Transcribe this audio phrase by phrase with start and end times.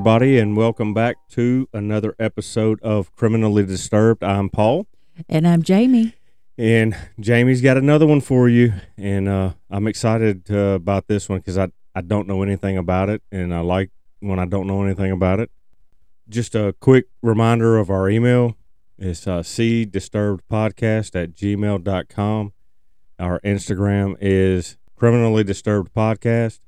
[0.00, 4.24] Everybody, and welcome back to another episode of Criminally Disturbed.
[4.24, 4.86] I'm Paul,
[5.28, 6.14] And I'm Jamie.
[6.56, 8.72] and Jamie's got another one for you.
[8.96, 13.10] And uh, I'm excited uh, about this one because I, I don't know anything about
[13.10, 15.50] it, and I like when I don't know anything about it.
[16.30, 18.56] Just a quick reminder of our email
[18.96, 22.52] it's uh, cdisturbedpodcast at gmail.com.
[23.18, 26.60] Our Instagram is Criminally Disturbed Podcast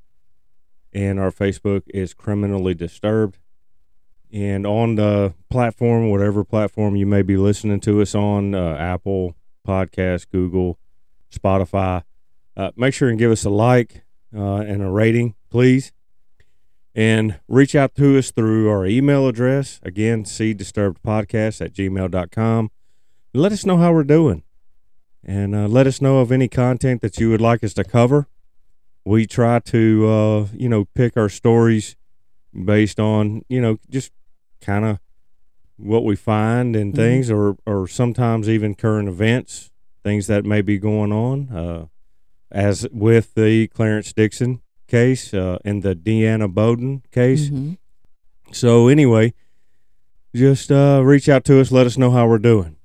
[0.93, 3.39] and our Facebook is Criminally Disturbed.
[4.31, 9.35] And on the platform, whatever platform you may be listening to us on, uh, Apple
[9.67, 10.79] Podcast, Google,
[11.31, 12.03] Spotify,
[12.57, 14.03] uh, make sure and give us a like
[14.35, 15.91] uh, and a rating, please.
[16.95, 22.71] And reach out to us through our email address, again, cdisturbedpodcast at gmail.com.
[23.33, 24.43] Let us know how we're doing.
[25.23, 28.27] And uh, let us know of any content that you would like us to cover
[29.05, 31.95] we try to uh, you know pick our stories
[32.53, 34.11] based on you know just
[34.61, 34.99] kind of
[35.77, 36.97] what we find and Mhm.
[36.97, 39.71] things or or sometimes even current events
[40.03, 41.85] things that may be going on uh,
[42.51, 47.77] as with the clarence dixon case uh, and the deana bowdoin case Mhm.
[48.51, 49.33] so anyway
[50.35, 52.75] just uh, reach out to us let us know how we're doing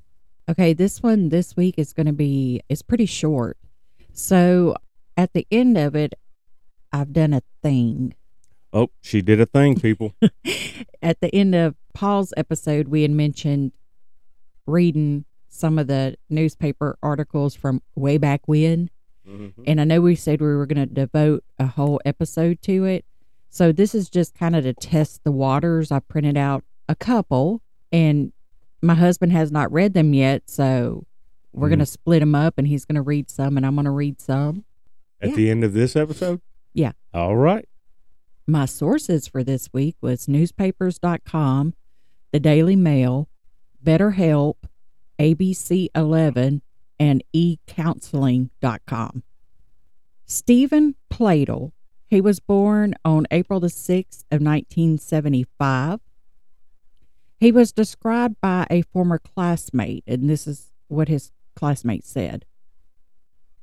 [0.51, 3.59] Okay, this one this week is going to be it's pretty short.
[4.15, 4.75] So
[5.19, 6.15] at the end of it,
[6.93, 8.15] I've done a thing.
[8.73, 10.15] oh she did a thing people
[11.03, 13.73] at the end of Paul's episode, we had mentioned
[14.67, 18.91] reading some of the newspaper articles from way back when.
[19.67, 23.05] And I know we said we were going to devote a whole episode to it.
[23.51, 25.93] So this is just kind of to test the waters.
[25.93, 27.61] I printed out a couple,
[27.93, 28.33] and
[28.81, 30.45] my husband has not read them yet.
[30.47, 31.05] So
[31.53, 31.71] we're Mhm.
[31.73, 33.91] going to split them up, and he's going to read some, and I'm going to
[33.91, 34.65] read some.
[35.21, 35.37] At Yeah.
[35.37, 36.41] the end of this episode
[36.75, 36.93] Yeah.
[37.13, 37.69] all right
[38.47, 41.75] My sources for this week was newspapers.com,
[42.33, 43.29] the Daily Mail,
[43.85, 44.55] BetterHelp,
[45.19, 46.63] ABC 11,
[46.99, 49.23] and ecounseling.com.
[50.25, 51.73] Stephen Pladl,
[52.07, 56.01] he was born on April the 6th of 1975.
[57.39, 62.45] He was described by a former classmate, and this is what his classmate said.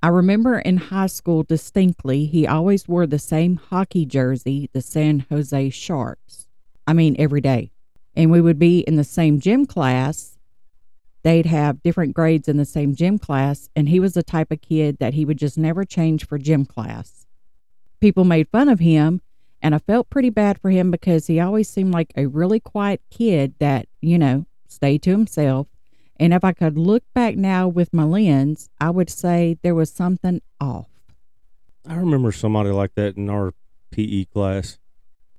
[0.05, 5.25] I remember in high school distinctly, he always wore the same hockey jersey, the San
[5.31, 6.47] Jose Sharks.
[6.85, 7.71] I mean, every day.
[8.15, 10.37] And we would be in the same gym class.
[11.23, 13.71] They'd have different grades in the same gym class.
[13.75, 16.67] And he was the type of kid that he would just never change for gym
[16.67, 17.25] class.
[17.99, 19.21] People made fun of him.
[19.59, 23.01] And I felt pretty bad for him because he always seemed like a really quiet
[23.09, 25.65] kid that, you know, stayed to himself.
[26.17, 29.91] And if I could look back now with my lens, I would say there was
[29.91, 30.87] something off.
[31.87, 33.53] I remember somebody like that in our
[33.91, 34.79] PE class.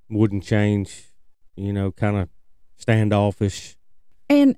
[0.09, 1.13] Wouldn't change,
[1.57, 2.29] you know, kind of
[2.77, 3.77] standoffish.
[4.29, 4.57] And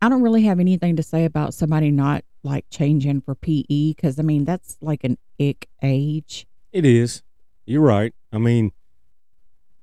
[0.00, 4.18] I don't really have anything to say about somebody not like changing for PE because
[4.18, 6.46] I mean, that's like an ick age.
[6.72, 7.22] It is.
[7.66, 8.14] You're right.
[8.32, 8.72] I mean,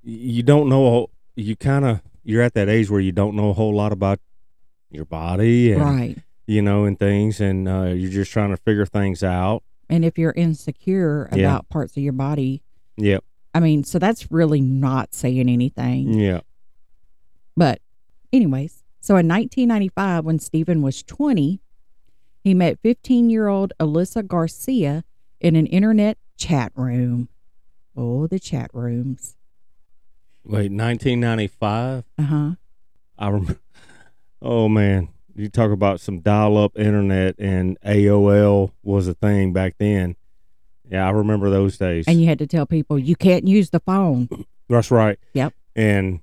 [0.04, 1.10] you don't know.
[1.36, 4.20] You kind of you're at that age where you don't know a whole lot about
[4.92, 6.18] your body and Right.
[6.48, 9.64] you know and things, and uh, you're just trying to figure things out.
[9.90, 11.46] And if you're insecure Yeah.
[11.56, 12.62] about parts of your body,
[12.98, 13.24] Yep.
[13.54, 16.14] I mean, so that's really not saying anything.
[16.20, 16.42] Yeah.
[17.58, 17.80] But,
[18.34, 21.62] anyways, so in 1995, when Stephen was 20,
[22.44, 25.04] he met 15 year old Alyssa Garcia
[25.40, 27.30] in an internet chat room.
[27.96, 29.36] Oh, the chat rooms.
[30.44, 32.04] Wait, 1995.
[32.18, 32.52] Uh huh.
[33.18, 33.60] I rem-
[34.42, 40.16] Oh man, you talk about some dial-up internet and AOL was a thing back then.
[40.90, 42.06] Yeah, I remember those days.
[42.08, 44.30] And you had to tell people you can't use the phone.
[44.70, 45.18] That's right.
[45.34, 45.54] Yep.
[45.76, 46.20] And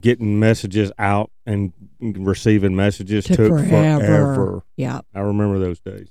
[0.00, 4.04] getting messages out and receiving messages Took took forever.
[4.04, 4.62] forever.
[4.76, 5.00] Yeah.
[5.14, 6.08] I remember those days.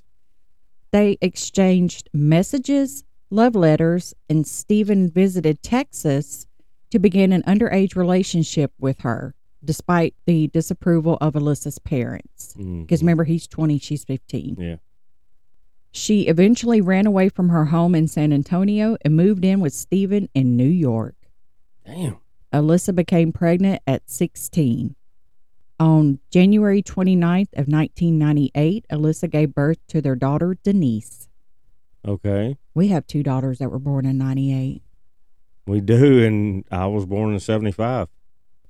[0.90, 6.46] They exchanged messages, love letters, and Stephen visited Texas
[6.90, 12.54] to begin an underage relationship with her, despite the disapproval of Alyssa's parents.
[12.56, 13.02] Because Mhm.
[13.02, 14.56] remember, he's 20, she's 15.
[14.58, 14.76] Yeah.
[15.90, 20.28] She eventually ran away from her home in San Antonio and moved in with Stephen
[20.34, 21.16] in New York.
[21.86, 22.18] Damn.
[22.52, 24.94] Alyssa became pregnant at 16.
[25.80, 31.28] On January 29th of 1998, Alyssa gave birth to their daughter Denise.
[32.06, 32.56] Okay.
[32.74, 34.82] We have two daughters that were born in 98.
[35.66, 38.08] We do and I was born in 75.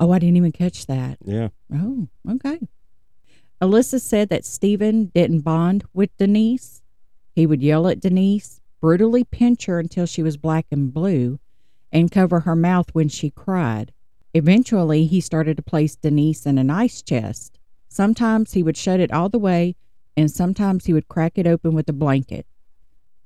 [0.01, 1.19] Oh, I didn't even catch that.
[1.25, 1.49] Yeah.
[1.75, 2.61] Oh, okay.
[3.61, 6.83] Alyssa said that Stephen didn't bond with Denise.
[7.35, 11.41] He would yell at Denise, brutally pinch her until she was black and blue,
[11.91, 13.93] and cover her mouth when she cried.
[14.35, 17.59] Eventually, he started to place Denise in an ice chest.
[17.89, 19.75] Sometimes he would shut it all the way,
[20.17, 22.47] and sometimes he would crack it open with a blanket.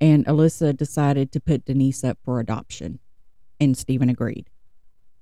[0.01, 2.99] And Alyssa decided to put Denise up for adoption,
[3.59, 4.49] and Stephen agreed.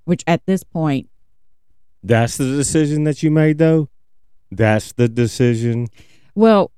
[0.04, 1.08] Which at this point,
[2.02, 3.88] That's the decision that you made, though.
[4.50, 5.88] That's the decision.
[6.34, 6.70] well,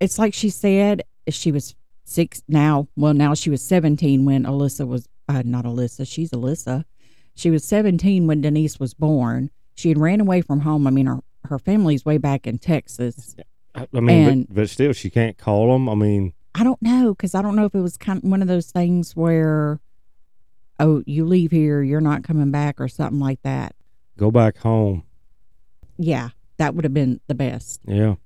[0.00, 2.88] it's like she said, she was six now.
[2.96, 6.84] Well, now she was 17 when Alyssa was, uh, not Alyssa, she's Alyssa.
[7.34, 9.50] She was 17 when Denise was born.
[9.74, 10.86] She had ran away from home.
[10.86, 13.36] I mean, her, her family's way back in Texas.
[13.74, 15.88] I, I mean, but, but still, she can't call them.
[15.88, 18.42] I mean, I don't know because I don't know if it was kind of one
[18.42, 19.80] of those things where,
[20.78, 23.74] oh, you leave here, you're not coming back, or something like that.
[24.16, 25.04] Go back home.
[25.98, 27.80] Yeah, that would have been the best.
[27.86, 28.16] Yeah.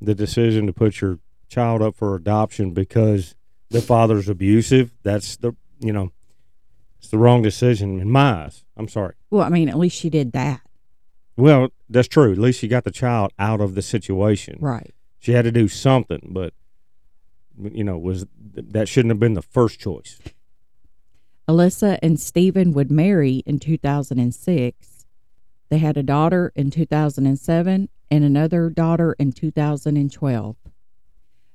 [0.00, 1.18] The decision to put your
[1.48, 3.34] child up for adoption because
[3.70, 6.10] the father's abusive, that's the, you know,
[6.98, 8.64] it's the wrong decision in my eyes.
[8.76, 9.14] I'm sorry.
[9.30, 10.60] Well, I mean, at least she did that,
[11.36, 12.32] Well, that's true.
[12.32, 14.58] At least she got the child out of the situation.
[14.60, 14.92] right?
[15.18, 16.54] She had to do something, but,
[17.60, 20.18] you know, was that shouldn't have been the first choice.
[21.50, 25.06] Alyssa and Stephen would marry in 2006.
[25.68, 30.56] They had a daughter in 2007 and another daughter in 2012.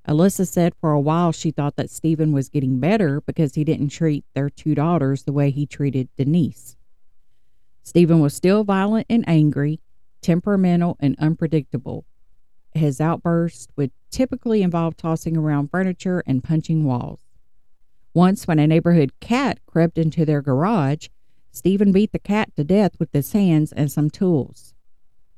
[0.06, 3.88] Alyssa said for a while she thought that Stephen was getting better because he didn't
[3.88, 6.76] treat their two daughters the way he treated Denise.
[7.82, 9.80] Stephen was still violent and angry,
[10.20, 12.04] temperamental and unpredictable.
[12.74, 17.25] His outbursts would typically involve tossing around furniture and punching walls.
[18.16, 21.10] Once, when a neighborhood cat crept into their garage,
[21.52, 24.74] Stephen beat the cat to death with his hands and some tools.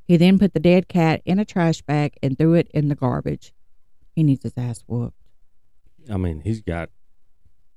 [0.06, 2.96] He then put the dead cat in a trash bag and threw it in the
[2.96, 3.52] garbage.
[4.16, 5.18] He needs his ass whooped.
[6.10, 6.92] I mean, he's got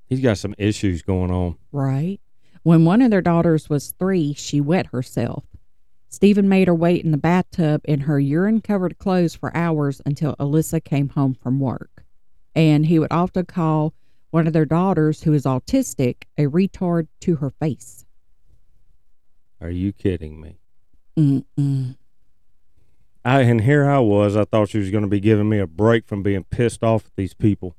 [0.07, 1.57] he's got some issues going on.
[1.73, 2.21] Right?
[2.63, 5.45] When one of their daughters was three, she wet herself.
[6.11, 10.37] Stephen made her wait in the bathtub in her urine covered clothes for hours until
[10.37, 12.05] Alyssa came home from work.
[12.55, 13.95] And he would often call
[14.31, 18.05] one of their daughters, who is autistic, a retard to her face.
[19.61, 20.59] Are you kidding me?
[21.17, 21.97] Mm-mm.
[23.25, 24.37] I and here I was.
[24.37, 27.07] I thought she was going to be giving me a break from being pissed off
[27.07, 27.77] at these people.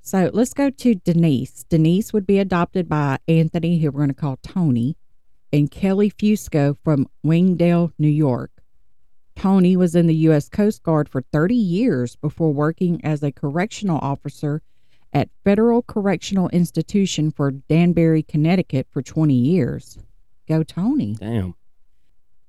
[0.00, 1.64] So let's go to Denise.
[1.64, 4.96] Denise would be adopted by Anthony, who we're going to call Tony,
[5.52, 8.50] and Kelly Fusco from Wingdale, New York.
[9.36, 10.48] Tony was in the U.S.
[10.48, 14.62] Coast Guard for 30 years before working as a correctional officer
[15.14, 19.96] at Federal Correctional Institution for Danbury, Connecticut for 20 years.
[20.48, 21.14] Go, Tony.
[21.14, 21.54] Damn.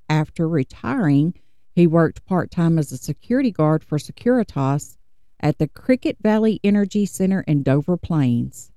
[0.10, 1.36] After retiring,
[1.76, 4.98] he worked part time as a security guard for Securitas
[5.40, 8.72] at the Cricket Valley Energy Center in Dover Plains.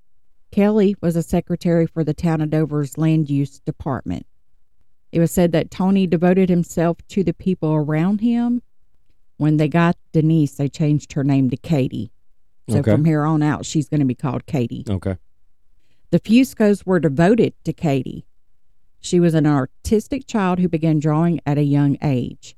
[0.51, 4.27] Kelly was a secretary for the town of Dover's land use department.
[5.13, 8.63] It was said that Tony devoted himself to the people around him.
[9.39, 12.11] When they got Denise, they changed her name to Katie.
[12.69, 12.93] So Okay.
[12.93, 14.85] from here on out, she's going to be called Katie.
[14.89, 15.17] Okay.
[16.11, 18.25] The Fuscos were devoted to Katie.
[19.01, 22.57] She was an artistic child who began drawing at a young age.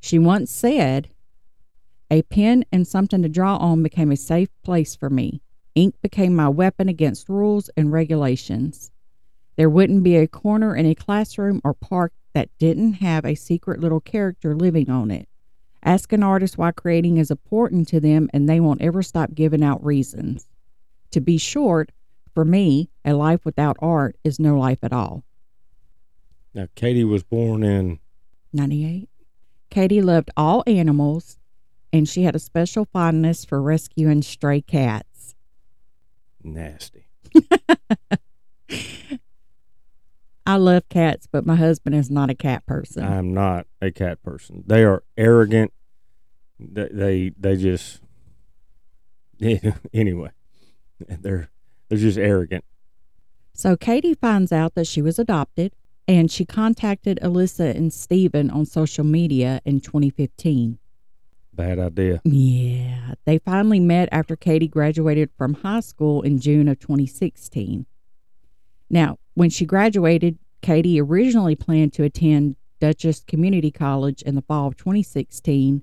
[0.00, 1.08] She once said,
[2.10, 5.42] A pen and something to draw on became a safe place for me.
[5.74, 8.90] Ink became my weapon against rules and regulations.
[9.56, 13.80] There wouldn't be a corner in a classroom or park that didn't have a secret
[13.80, 15.28] little character living on it.
[15.82, 19.62] Ask an artist why creating is important to them, and they won't ever stop giving
[19.62, 20.46] out reasons.
[21.12, 21.90] To be short,
[22.34, 25.24] for me, a life without art is no life at all.
[26.54, 27.98] Now Katie was born in
[28.52, 29.08] 98.
[29.70, 31.38] Katie loved all animals,
[31.92, 35.34] and she had a special fondness for rescuing stray cats.
[36.42, 37.06] nasty.
[40.50, 43.04] I love cats, but my husband is not a cat person.
[43.04, 44.64] I'm not a cat person.
[44.66, 45.72] They are arrogant.
[46.58, 48.00] They they, they just
[49.92, 50.30] anyway.
[50.98, 51.50] They're
[51.88, 52.64] they're just arrogant.
[53.54, 55.72] So Katie finds out that she was adopted,
[56.08, 60.80] and she contacted Alyssa and Stephen on social media in 2015.
[61.52, 62.22] Bad idea.
[62.24, 67.86] Yeah, they finally met after Katie graduated from high school in June of 2016.
[68.90, 74.66] Now, when she graduated, Katie originally planned to attend Dutchess Community College in the fall
[74.66, 75.82] of 2016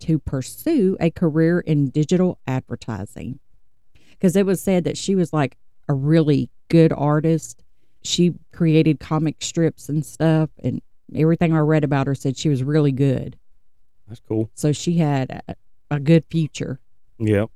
[0.00, 3.38] to pursue a career in digital advertising.
[4.10, 5.56] Because it was said that she was like
[5.88, 7.62] a really good artist.
[8.02, 10.82] She created comic strips and stuff, and
[11.14, 13.38] everything I read about her said she was really good.
[14.08, 14.50] That's cool.
[14.54, 15.54] So she had a,
[15.90, 16.80] a good future.
[17.18, 17.50] Yep.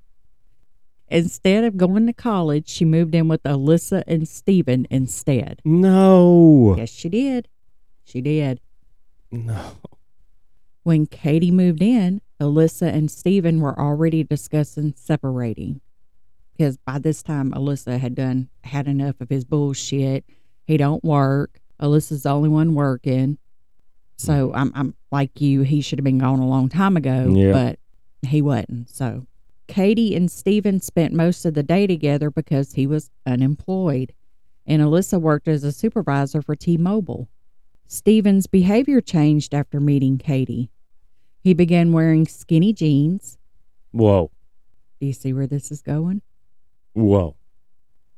[1.14, 5.60] Instead of going to college, she moved in with Alyssa and Steven instead.
[5.64, 6.74] No.
[6.76, 7.48] Yes, she did.
[8.04, 8.60] She did.
[9.30, 9.76] No.
[10.82, 15.80] When Katie moved in, Alyssa and Steven were already discussing separating.
[16.56, 20.24] Because by this time Alyssa had done had enough of his bullshit.
[20.66, 21.60] He don't work.
[21.80, 23.38] Alyssa's the only one working.
[24.16, 27.52] So I'm I'm like you, he should have been gone a long time ago, Yeah.
[27.52, 27.78] but
[28.28, 28.90] he wasn't.
[28.90, 29.26] So
[29.66, 34.12] Katie and Steven spent most of the day together because he was unemployed.
[34.66, 37.28] And Alyssa worked as a supervisor for T Mobile.
[37.86, 40.70] Steven's behavior changed after meeting Katie.
[41.40, 43.36] He began wearing skinny jeans.
[43.90, 44.30] Whoa.
[45.00, 46.22] Do you see where this is going?
[46.94, 47.36] Whoa.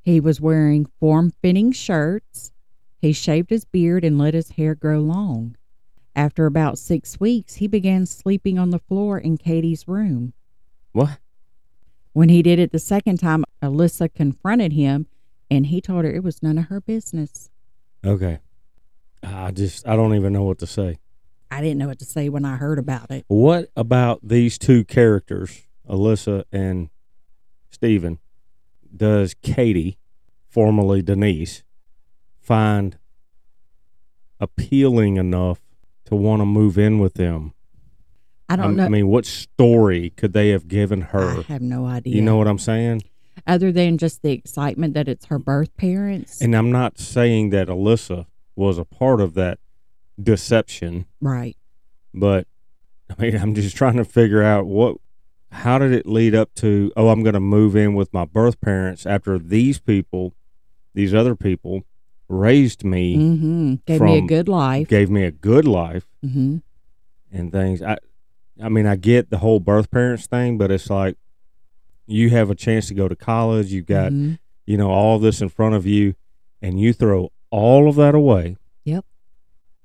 [0.03, 2.53] He was wearing form fitting shirts.
[3.01, 5.57] He shaved his beard and let his hair grow long.
[6.15, 10.33] After about six weeks, he began sleeping on the floor in Katie's room.
[10.93, 11.19] What?
[12.17, 15.07] When he did it the second time, Alyssa confronted him
[15.51, 17.51] and he told her it was none of her business.
[18.03, 18.39] Okay.
[19.23, 20.97] I just I don't even know what to say.
[21.51, 23.27] I didn't know what to say when I heard about it.
[23.29, 26.89] What about these two characters, Alyssa and
[27.69, 28.19] Stephen,
[28.97, 29.99] does Katie,
[30.49, 31.65] formerly Denise,
[32.41, 32.97] find
[34.41, 35.61] appealing enough
[36.07, 37.53] to want to move in with them?
[38.49, 38.85] I don't I'm- know.
[38.85, 41.39] I mean, what story could they have given her?
[41.41, 42.15] I have no idea.
[42.15, 43.03] You know what I'm saying?
[43.47, 46.41] Other than just the excitement that it's her birth parents.
[46.41, 48.27] And I'm not saying that Alyssa
[48.57, 49.59] was a part of that
[50.21, 51.57] deception, right.
[52.15, 52.47] but
[53.11, 54.97] I mean, I'm just trying to figure out what,
[55.53, 58.61] how did it lead up to, oh, I'm going to move in with my birth
[58.61, 60.33] parents after these people,
[60.95, 61.83] these other people
[62.29, 63.75] raised me, Mm-hmm.
[63.87, 64.89] Gave me a good life.
[64.89, 66.57] gave me a good life Mm-hmm.
[67.31, 67.83] and things.
[67.83, 67.99] I,
[68.63, 71.17] I mean, I get the whole birth parents thing, but it's like
[72.07, 73.73] you have a chance to go to college.
[73.73, 74.39] You've got, Mhm.
[74.65, 76.15] you know, all this in front of you,
[76.63, 78.57] and you throw all of that away.
[78.85, 79.05] Yep.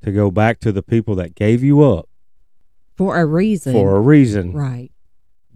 [0.03, 2.07] To go back to the people that gave you up
[2.95, 3.73] For a reason.
[3.73, 4.53] for a reason.
[4.53, 4.91] right.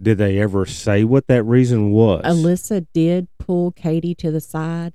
[0.00, 2.22] Did they ever say what that reason was?
[2.24, 4.92] Alyssa did pull Katie to the side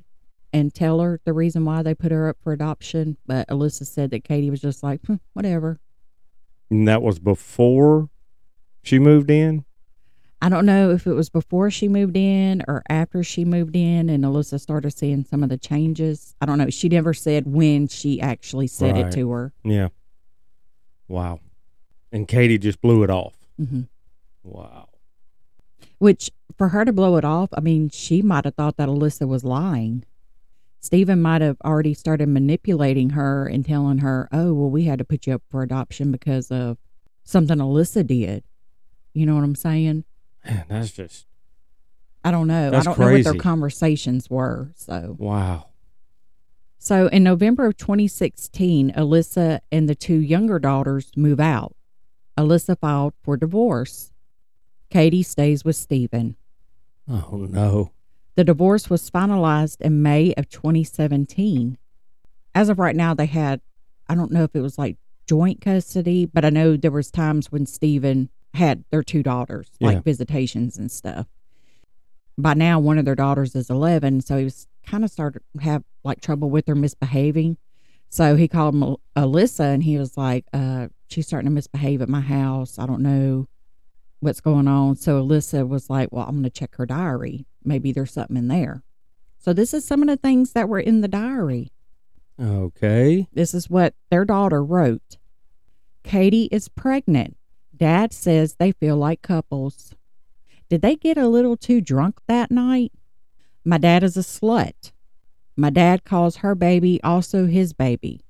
[0.54, 4.12] and tell her the reason why they put her up for adoption, but Alyssa said
[4.12, 5.80] that Katie was just like, "Hmm, whatever.
[6.72, 8.10] And that was before
[8.82, 9.64] she moved in.
[10.42, 14.10] I don't know if it was before she moved in or after she moved in
[14.10, 16.36] and Alyssa started seeing some of the changes.
[16.42, 16.72] I don't know.
[16.72, 19.06] She never said when she actually said Right.
[19.06, 19.54] it to her.
[19.64, 19.90] Yeah.
[21.08, 21.42] Wow.
[22.12, 23.36] And Katie just blew it off.
[23.58, 23.82] hmm
[24.44, 24.88] Wow.
[26.00, 29.28] Which, for her to blow it off, I mean, she might have thought that Alyssa
[29.28, 30.04] was lying.
[30.82, 35.06] Stephen might have already started manipulating her and telling her, oh, well, we had to
[35.06, 36.78] put you up for adoption because of
[37.24, 38.44] something Alyssa did.
[39.14, 40.06] You know what I'm saying?
[40.44, 41.28] Man, that's just
[42.24, 42.68] I don't know.
[42.68, 44.72] I don't know what their conversations were.
[44.76, 45.68] So, wow.
[46.78, 51.76] so in November of 2016, Alyssa and the two younger daughters move out.
[52.38, 54.14] Alyssa filed for divorce.
[54.90, 56.36] Katie stays with Stephen.
[57.08, 57.92] Oh no.
[58.36, 61.78] The divorce was finalized in May of 2017.
[62.56, 63.62] As of right now, they had,
[64.08, 64.98] I don't know if it was like
[65.28, 70.04] joint custody, but I know there was times when Stephen had their two daughters, like
[70.04, 71.28] visitations and stuff.
[72.38, 75.64] By now, one of their daughters is 11, so he was kind of started to
[75.64, 77.58] have like trouble with her misbehaving.
[78.10, 82.10] So he called Mel- Alyssa and he was like, uh, she's starting to misbehave at
[82.10, 82.78] my house.
[82.80, 83.48] I don't know
[84.20, 84.96] what's going on.
[84.98, 87.46] So Alyssa was like, well, I'm going to check her diary.
[87.64, 88.84] Maybe there's something in there.
[89.38, 91.72] So this is some of the things that were in the diary.
[92.40, 93.28] Okay.
[93.34, 95.18] This is what their daughter wrote.
[96.04, 97.38] Katie is pregnant.
[97.76, 99.94] Dad says they feel like couples.
[100.70, 102.92] Did they get a little too drunk that night?
[103.66, 104.92] My dad is a slut.
[105.56, 108.22] My dad calls her baby also his baby.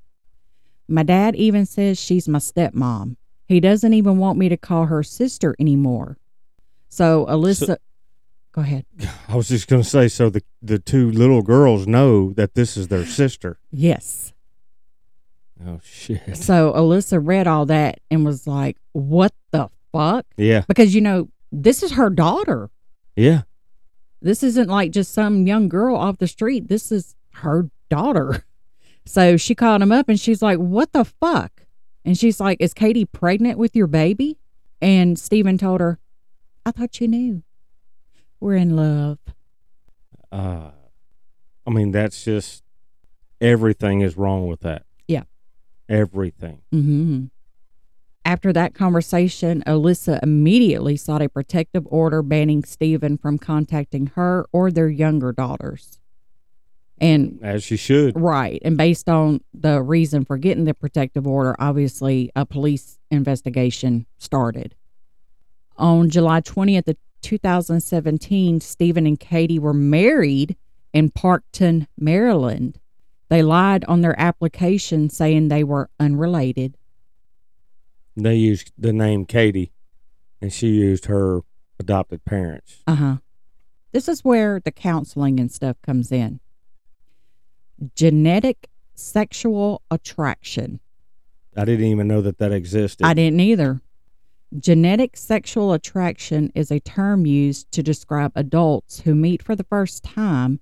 [0.87, 3.15] My dad even says she's my stepmom.
[3.45, 6.17] He doesn't even want me to call her sister anymore.
[6.89, 7.77] So Alyssa,
[8.51, 8.85] go ahead.
[9.27, 12.87] I was just gonna say, so the the two little girls know that this is
[12.89, 13.59] their sister.
[13.71, 14.33] Yes.
[15.65, 16.37] Oh shit.
[16.37, 20.25] So Alyssa read all that and was like, what the fuck?
[20.37, 20.63] Yeah.
[20.67, 22.69] Because, you know, this is her daughter.
[23.15, 23.41] Yeah.
[24.21, 26.67] This isn't like just some young girl off the street.
[26.67, 28.43] This is her daughter.
[29.03, 31.63] So she called him up and she's like, What the fuck?
[32.05, 34.37] And she's like, Is Katie pregnant with your baby?
[34.79, 35.97] And Stephen told her,
[36.67, 37.41] I thought you knew.
[38.41, 39.19] We're in love.
[40.31, 40.71] Uh,
[41.65, 42.63] I mean, that's just
[43.39, 44.83] everything is wrong with that.
[45.07, 45.23] Yeah.
[45.87, 46.61] Everything.
[46.71, 47.25] hmm
[48.25, 54.71] After that conversation, Alyssa immediately sought a protective order banning Stephen from contacting her or
[54.71, 55.99] their younger daughters.
[56.97, 58.19] And As she should.
[58.19, 58.59] Right.
[58.63, 64.75] And based on the reason for getting the protective order, obviously a police investigation started.
[65.77, 70.55] On July 20th of 2017, Stephen and Katie were married
[70.93, 72.79] in Parkton, Maryland.
[73.29, 76.75] They lied on their application saying they were unrelated.
[78.17, 79.71] They used the name Katie,
[80.41, 81.41] and she used her
[81.79, 82.83] adopted parents.
[82.85, 83.17] Uh-huh.
[83.93, 86.39] This is where the counseling and stuff comes in.
[87.95, 90.79] Genetic sexual attraction.
[91.55, 93.05] I didn't even know that that existed.
[93.05, 93.81] I didn't either.
[94.59, 100.03] Genetic sexual attraction is a term used to describe adults who meet for the first
[100.03, 100.59] time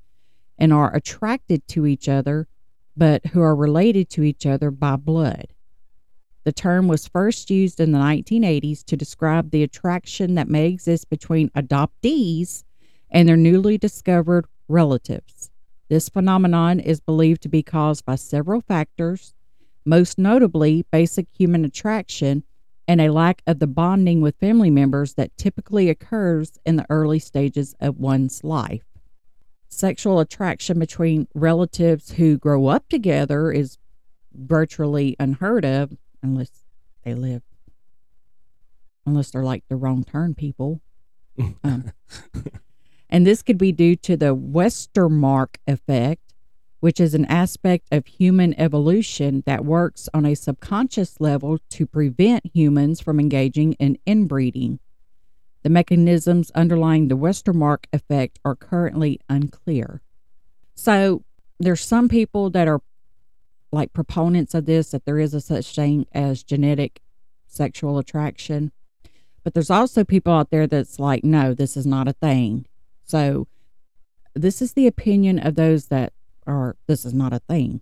[0.60, 2.48] and are attracted to each other,
[2.96, 5.48] but who are related to each other by blood.
[6.44, 11.10] The term was first used in the 1980s to describe the attraction that may exist
[11.10, 12.64] between adoptees
[13.10, 15.50] and their newly discovered relatives.
[15.88, 19.34] This phenomenon is believed to be caused by several factors,
[19.84, 22.44] most notably basic human attraction
[22.90, 27.20] and a lack of the bonding with family members that typically occurs in the early
[27.20, 28.82] stages of one's life.
[29.68, 33.78] Sexual attraction between relatives who grow up together is
[34.34, 36.50] virtually unheard of unless
[37.04, 37.44] they live,
[39.06, 40.82] unless they're like the wrong turn people.
[41.64, 41.94] Um,
[43.10, 46.29] and this could be due to the Westermarck effect,
[46.80, 52.46] which is an aspect of human evolution that works on a subconscious level to prevent
[52.54, 54.80] humans from engaging in inbreeding.
[55.64, 60.02] The mechanisms underlying the Westermarck effect are currently unclear.
[60.74, 61.24] So,
[61.60, 62.82] there's some people that are
[63.72, 67.02] like proponents of this that there is a such thing as genetic
[67.48, 68.72] sexual attraction.
[69.44, 72.66] But there's also people out there that's like, no, this is not a thing.
[73.06, 73.48] So,
[74.36, 76.14] this is the opinion of those that
[76.50, 77.82] are, this is not a thing.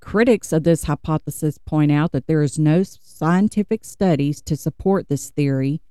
[0.00, 5.30] Critics of this hypothesis point out that there is no scientific studies to support this
[5.30, 5.82] theory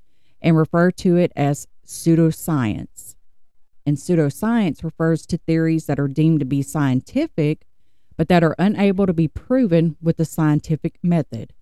[0.41, 3.15] and refer to it as pseudoscience.
[3.85, 7.65] And pseudoscience refers to theories that are deemed to be scientific,
[8.17, 11.53] but that are unable to be proven with the scientific method.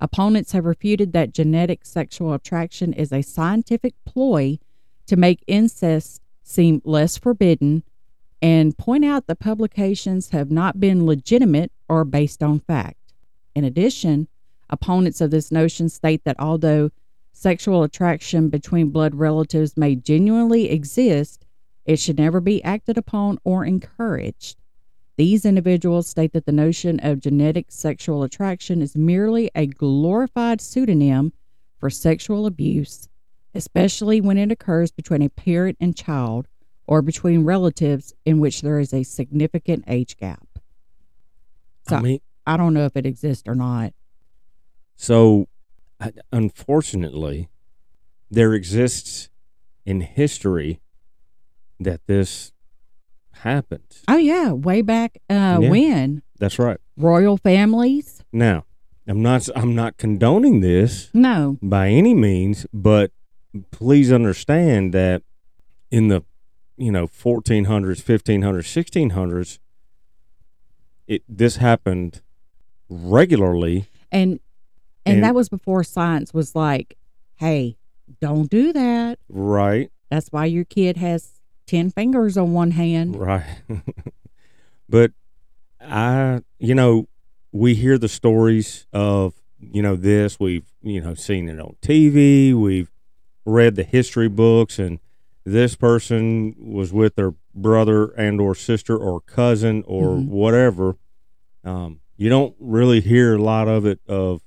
[0.00, 4.58] Opponents have refuted that genetic sexual attraction is a scientific ploy
[5.06, 7.82] to make incest seem less forbidden
[8.42, 13.12] and point out that publications have not been legitimate or based on fact.
[13.54, 14.28] In addition,
[14.70, 16.90] opponents of this notion state that although
[17.32, 21.44] sexual attraction between blood relatives may genuinely exist,
[21.84, 24.56] it should never be acted upon or encouraged.
[25.16, 31.32] These individuals state that the notion of genetic sexual attraction is merely a glorified pseudonym
[31.78, 33.08] for sexual abuse,
[33.54, 36.46] especially when it occurs between a parent and child
[36.90, 40.44] or between relatives in which there is a significant age gap.
[41.88, 43.94] So I mean, I don't know if it exists or not.
[44.96, 45.46] so
[46.32, 47.48] unfortunately,
[48.30, 49.28] there exists
[49.86, 50.80] in history
[51.78, 52.52] that this
[53.32, 53.98] happened.
[54.08, 55.70] Oh yeah, way back uh, Yeah.
[55.70, 56.78] when That's right.
[56.96, 58.22] royal families.
[58.32, 58.64] Now,
[59.06, 63.12] I'm not I'm not condoning this No, by any means, but
[63.70, 65.22] please understand that
[65.90, 66.22] in the
[66.80, 68.66] you know 1400s, 1500s,
[69.10, 69.58] 1600s,
[71.06, 72.22] it this happened
[72.88, 73.86] regularly.
[74.10, 74.40] and
[75.06, 76.96] and, And- that was before science was like,
[77.36, 77.76] hey,
[78.20, 79.18] don't do that.
[79.28, 83.16] Right, That's why your kid has ten fingers on one hand.
[83.16, 83.44] right.
[84.88, 85.12] but
[85.80, 87.08] I, you know,
[87.52, 90.38] we hear the stories of you know this.
[90.40, 92.54] We've you know seen it on TV.
[92.54, 92.90] We've
[93.44, 94.98] read the history books, and
[95.50, 100.28] this person was with their brother and or sister or cousin or Mhm.
[100.28, 100.96] whatever.
[101.64, 104.42] Um, you don't really hear a lot of it of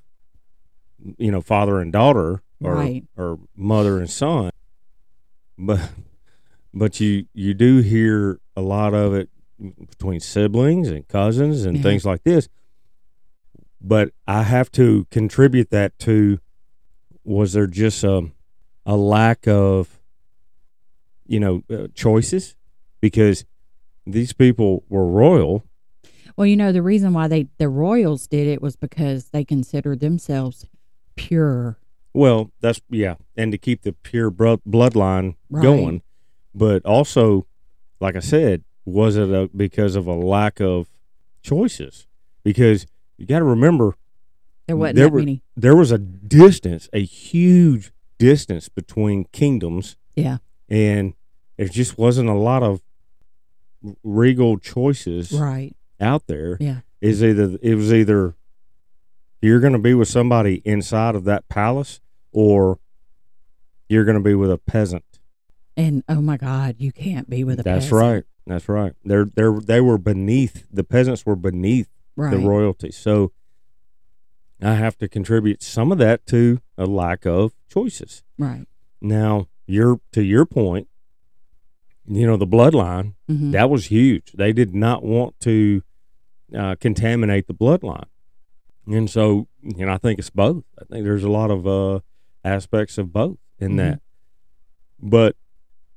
[1.17, 3.03] you know father and daughter or Right.
[3.17, 4.51] or mother and son,
[5.57, 5.91] but
[6.73, 9.29] but you you do hear a lot of it
[9.89, 11.83] between siblings and cousins and Yeah.
[11.83, 12.47] things like this.
[13.81, 16.39] But I have to contribute that to
[17.25, 18.31] was there just a
[18.85, 19.99] a lack of
[21.33, 22.55] you know uh, choices
[23.01, 23.45] because
[24.05, 25.63] these people were royal
[26.37, 29.99] Well, you know the reason why they the royals did it was because they considered
[29.99, 30.65] themselves
[31.15, 31.77] pure.
[32.13, 35.63] well that's yeah and to keep the pure bro- bloodline Right.
[35.63, 36.01] going
[36.53, 37.45] but also
[37.99, 40.87] like i said was it a, because of a lack of
[41.41, 42.07] choices
[42.43, 42.85] because
[43.17, 43.95] you got to remember
[44.67, 45.41] There wasn't There that were- many.
[45.55, 50.37] there was a distance, a huge distance between kingdoms, Yeah.
[50.69, 51.13] and
[51.57, 52.81] there just wasn't a lot of
[54.03, 55.75] regal choices Right.
[55.99, 56.57] out there.
[56.59, 56.81] Yeah.
[57.01, 58.35] Is either it was either
[59.41, 61.99] you're going to be with somebody inside of that palace,
[62.31, 62.79] or
[63.89, 65.03] you're going to be with a peasant.
[65.75, 67.99] And oh my God, you can't be with a That's peasant.
[68.01, 68.23] right.
[68.47, 68.93] That's right.
[69.03, 72.31] They're they're they were beneath the peasants were beneath Right.
[72.31, 72.91] the royalty.
[72.91, 73.31] So
[74.61, 78.23] I have to contribute some of that to a lack of choices.
[78.37, 78.65] right.
[79.01, 80.87] Now, your to your point,
[82.07, 84.31] you know, the bloodline, hmm that was huge.
[84.33, 85.81] They did not want to
[86.57, 88.05] uh, contaminate the bloodline.
[88.87, 90.63] And so, you know, I think it's both.
[90.79, 91.99] I think there's a lot of uh,
[92.43, 93.77] aspects of both in Mhm.
[93.77, 94.01] that.
[95.01, 95.35] But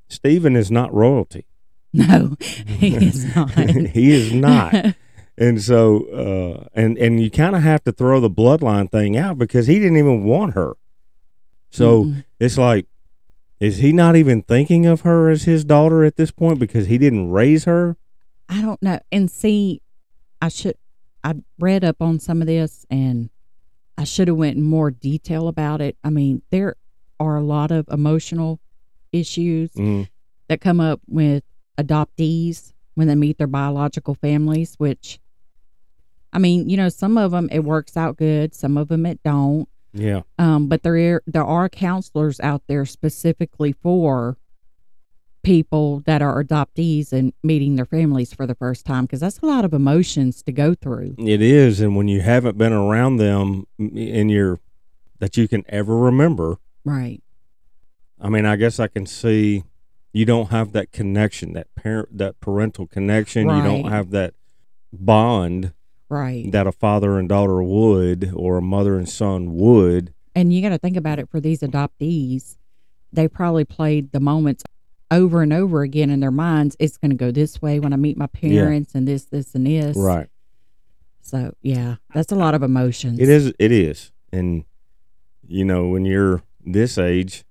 [0.09, 1.47] Stephen is not royalty.
[1.93, 3.51] No, he is not.
[3.97, 4.75] he is not.
[5.39, 9.37] And so, uh, and and you kind of have to throw the bloodline thing out
[9.37, 10.79] because he didn't even want her.
[11.71, 12.25] So Mm-mm.
[12.41, 12.87] it's like,
[13.61, 16.99] is he not even thinking of her as his daughter at this point because he
[16.99, 17.97] didn't raise her?
[18.49, 19.01] I don't know.
[19.11, 19.81] And see,
[20.41, 20.77] I should.
[21.25, 23.31] I read up on some of this, and
[23.99, 25.97] I should have went in more detail about it.
[26.05, 26.77] I mean, there
[27.19, 28.61] are a lot of emotional
[29.13, 30.09] issues Mm,
[30.49, 31.43] that come up with
[31.79, 34.75] adoptees when they meet their biological families.
[34.79, 35.19] Which,
[36.33, 39.21] I mean, you know, some of them it works out good, some of them it
[39.25, 39.69] don't.
[39.93, 44.37] Yeah, Um, but there are, there are counselors out there specifically for
[45.43, 49.47] people that are adoptees and meeting their families for the first time because that's a
[49.47, 51.15] lot of emotions to go through.
[51.19, 51.81] it is.
[51.81, 54.59] And when you haven't been around them in your
[55.19, 57.23] that you can ever remember, Right.
[58.21, 59.65] I mean, I guess I can see
[60.13, 63.43] you don't have that connection, that parent, that parental connection.
[63.49, 64.35] You don't have that
[64.93, 65.73] bond
[66.09, 66.51] Right.
[66.53, 70.15] that a father and daughter would, or a mother and son would.
[70.35, 72.59] And you got to think about it for these adoptees.
[73.13, 74.63] They probably played the moments
[75.11, 76.77] over and over again in their minds.
[76.79, 79.67] It's going to go this way when I meet my parents and this, this, and
[79.67, 79.97] this.
[79.97, 80.29] Right.
[81.23, 83.19] So, yeah, that's a lot of emotions.
[83.19, 83.53] It is.
[83.59, 84.13] It is.
[84.33, 84.65] And
[85.49, 87.45] you know, when you're this age,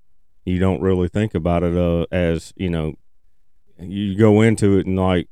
[0.45, 2.95] you don't really think about it uh, as you know.
[3.79, 5.27] You go into it and like,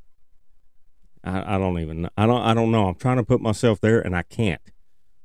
[1.24, 2.10] I, I don't even.
[2.18, 2.42] I don't.
[2.42, 2.88] I don't know.
[2.88, 4.62] I'm trying to put myself there, and I can't.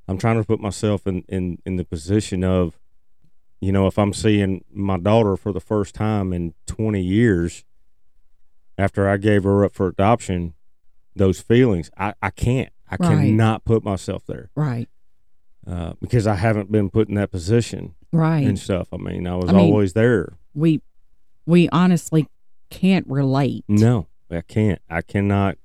[0.06, 2.78] I'm trying to put myself in in in the position of,
[3.60, 7.64] you know, if I'm seeing my daughter for the first time in 20 years,
[8.76, 10.54] after I gave her up for adoption,
[11.16, 12.72] those feelings, I I can't.
[12.90, 13.08] I Right.
[13.26, 14.88] cannot put myself there Right.
[15.66, 18.46] uh, because I haven't been put in that position Right.
[18.46, 18.88] and stuff.
[18.94, 20.38] I mean, I was I mean- always there.
[20.54, 20.80] we,
[21.44, 22.26] we honestly
[22.70, 23.64] can't relate.
[23.68, 24.80] No, I can't.
[24.88, 25.58] I cannot.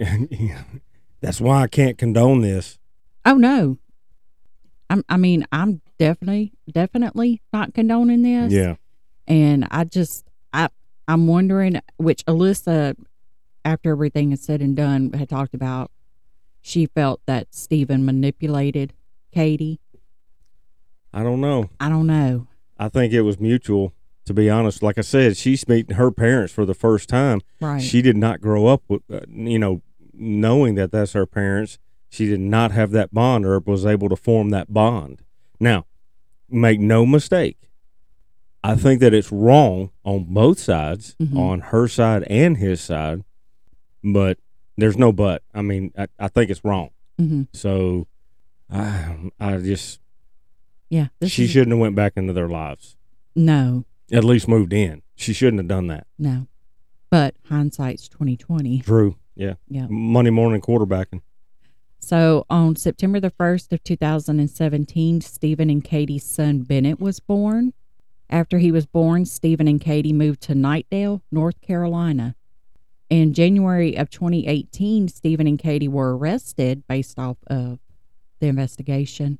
[1.20, 2.78] That's why I can't condone this.
[3.24, 3.78] Oh no.
[4.90, 8.52] I'm I mean, I'm definitely definitely not condoning this.
[8.52, 8.76] Yeah,
[9.26, 10.68] And I just I
[11.08, 12.96] I'm wondering which Alyssa
[13.64, 15.90] after everything is said and done had talked about
[16.60, 18.92] she felt that Stephen manipulated
[19.32, 19.80] Katie.
[21.12, 21.70] I don't know.
[21.80, 22.46] I don't know.
[22.78, 23.92] I think it was mutual.
[24.26, 27.40] To be honest, like I said, she's meeting her parents for the first time.
[27.60, 27.82] Right.
[27.82, 29.82] She did not grow up with, uh, you know,
[30.12, 31.78] knowing that that's her parents.
[32.08, 35.22] She did not have that bond or was able to form that bond.
[35.58, 35.86] Now,
[36.48, 37.68] make no mistake.
[38.62, 41.36] I think that it's wrong on both sides, Mhm.
[41.36, 43.24] on her side and his side.
[44.04, 44.38] But
[44.76, 45.42] there's no but.
[45.52, 46.90] I mean, I, I think it's wrong.
[47.18, 48.06] hmm So,
[48.70, 49.98] I, I just
[50.90, 51.08] Yeah.
[51.26, 52.96] She shouldn't have went back into their lives.
[53.34, 55.02] No, At least moved in.
[55.16, 56.06] She shouldn't have done that.
[56.18, 56.46] no.
[57.10, 58.80] But hindsight's twenty twenty.
[58.80, 59.16] True.
[59.34, 59.54] Yeah.
[59.68, 59.86] Yeah.
[59.90, 61.20] Monday morning quarterbacking.
[61.98, 67.74] So on September the 1st of 2017, Stephen and Katie's son Bennett was born.
[68.30, 72.34] After he was born, Stephen and Katie moved to Knightdale, North Carolina.
[73.10, 77.78] In January of 2018, Stephen and Katie were arrested based off of
[78.40, 79.38] the investigation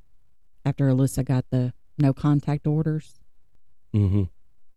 [0.65, 3.19] after Alyssa got the no contact orders.
[3.95, 4.25] Mm-hmm.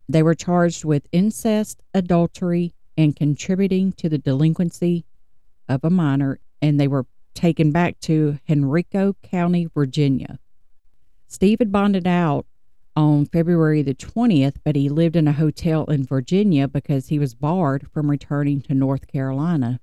[0.07, 5.05] They were charged with incest, adultery, and contributing to the delinquency
[5.67, 10.39] of a minor, and they were taken back to Henrico County, Virginia.
[11.27, 12.45] Steve had bonded out
[12.95, 17.35] on February the 20th, but he lived in a hotel in Virginia because he was
[17.35, 19.81] barred from returning to North Carolina.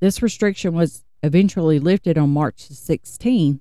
[0.00, 3.60] This restriction was eventually lifted on March the 16th,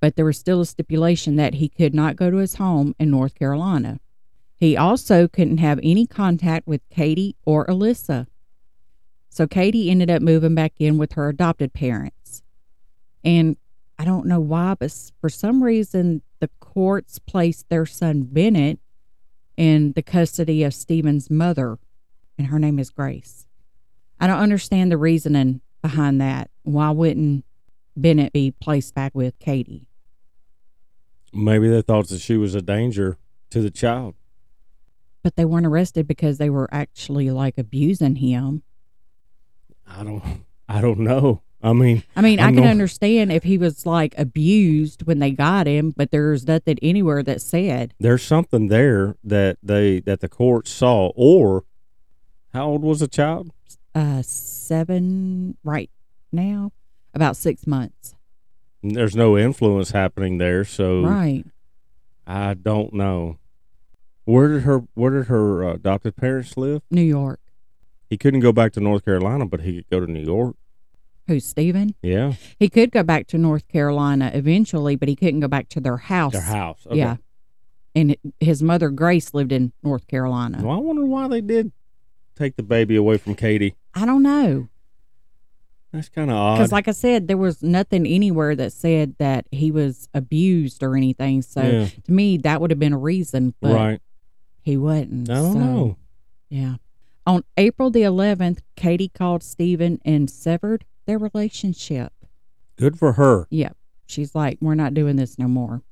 [0.00, 3.10] but there was still a stipulation that he could not go to his home in
[3.10, 4.00] North Carolina.
[4.60, 8.26] He also couldn't have any contact with Katie or Alyssa.
[9.30, 12.42] So Katie ended up moving back in with her adopted parents.
[13.24, 13.56] And
[13.98, 18.78] I don't know why, but for some reason, the courts placed their son Bennett
[19.56, 21.78] in the custody of Stephen's mother,
[22.36, 23.46] and her name is Grace.
[24.18, 26.50] I don't understand the reasoning behind that.
[26.64, 27.46] Why wouldn't
[27.96, 29.86] Bennett be placed back with Katie?
[31.32, 33.16] Maybe they thought that she was a danger
[33.50, 34.16] to the child.
[35.22, 38.62] But they weren't arrested because they were actually like abusing him.
[39.86, 40.22] I don't.
[40.68, 41.42] I don't know.
[41.62, 45.30] I mean, I mean, I, I can understand if he was like abused when they
[45.32, 47.92] got him, but there's nothing anywhere that said.
[48.00, 51.12] there's something there that they that the court saw.
[51.16, 51.64] Or
[52.54, 53.52] how old was the child?
[53.92, 55.90] uh seven right
[56.30, 56.70] now
[57.12, 58.14] about six months
[58.84, 61.44] There's no influence happening there, so right
[62.26, 63.39] I don't know.
[64.30, 66.82] Where did her Where did her uh, adopted parents live?
[66.90, 67.40] new york
[68.08, 70.56] He couldn't go back to North Carolina, but he could go to New York.
[71.26, 71.94] who's Stephen?
[72.02, 75.80] Yeah, he could go back to north carolina eventually but he couldn't go back to
[75.80, 76.86] their house their house.
[76.86, 76.96] Okay.
[76.96, 77.16] yeah
[77.94, 81.72] and his mother grace lived in north carolina Well, I wonder why they did
[82.36, 83.74] take the baby away from Katie.
[83.94, 84.68] i don't know
[85.92, 86.56] That's kind of odd.
[86.58, 90.96] because like i said there was nothing anywhere that said that he was abused or
[90.96, 94.00] anything so yeah, to me that would have been a reason but right.
[94.62, 95.58] He wasn't I don't so.
[95.58, 95.96] know.
[96.48, 96.74] Yeah.
[97.26, 102.12] On April the 11th, Katie called Stephen and severed their relationship.
[102.76, 103.46] Good for her.
[103.50, 103.76] Yep.
[104.06, 105.82] She's like, we're not doing this no more.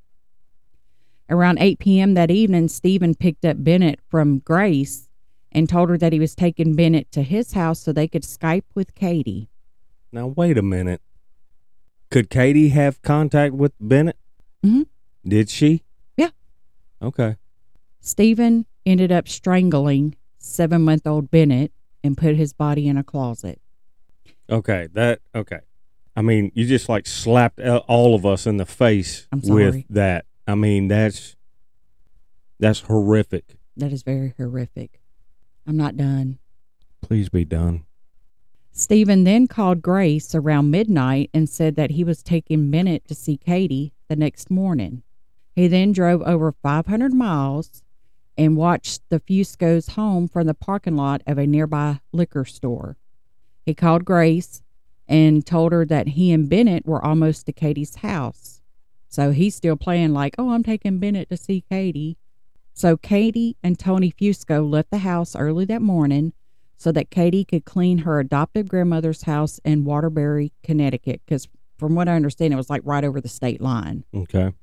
[1.29, 2.13] Around 8 p.m.
[2.15, 5.07] that evening, Stephen picked up Bennett from Grace
[5.51, 8.63] and told her that he was taking Bennett to his house so they could Skype
[8.73, 9.49] with Katie.
[10.11, 11.01] Now wait a minute.
[12.09, 14.17] Could Katie have contact with Bennett?
[14.65, 14.87] Mhm.
[15.23, 15.83] Did she?
[16.17, 16.29] Yeah.
[17.01, 17.35] Okay.
[18.01, 21.71] Stephen ended up strangling seven month old Bennett
[22.03, 23.61] and put his body in a closet.
[24.49, 24.87] Okay.
[24.93, 25.59] That okay.
[26.15, 30.25] I mean, you just like slapped uh, all of us in the face with that.
[30.47, 31.35] I mean, that's
[32.59, 33.57] that's horrific.
[33.77, 35.01] That is very horrific.
[35.65, 36.39] I'm not done.
[37.01, 37.85] Please be done.
[38.71, 43.37] Stephen then called Grace around midnight and said that he was taking Bennett to see
[43.37, 45.03] Katie the next morning.
[45.55, 47.83] He then drove over 500 miles
[48.39, 52.95] and watched the Fusco's home from the parking lot of a nearby liquor store.
[53.65, 54.63] He called Grace
[55.09, 58.61] and told her that he and Bennett were almost to Katie's house.
[59.09, 62.17] So he's still playing like, oh, I'm taking Bennett to see Katie.
[62.73, 66.31] So Katie and Tony Fusco left the house early that morning
[66.77, 72.07] so that Katie could clean her adoptive grandmother's house in Waterbury, Connecticut, because from what
[72.07, 74.05] I understand, it was like right over the state line.
[74.15, 74.53] Okay.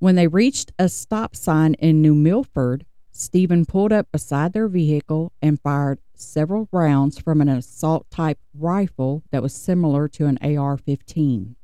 [0.00, 5.32] When they reached a stop sign in New Milford, Stephen pulled up beside their vehicle
[5.42, 10.78] and fired several rounds from an assault type rifle that was similar to an AR
[10.78, 11.54] 15.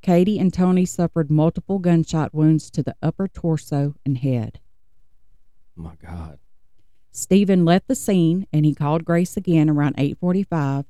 [0.00, 4.60] Katie and Tony suffered multiple gunshot wounds to the upper torso and head.
[5.76, 6.38] My God.
[7.10, 10.86] Stephen left the scene and he called Grace again around 8:45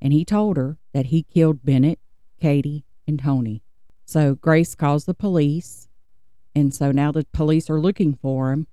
[0.00, 1.98] and he told her that he killed Bennett,
[2.40, 3.62] Katie, and Tony.
[4.06, 5.88] So Grace calls the police
[6.54, 8.66] and so now the police are looking for him.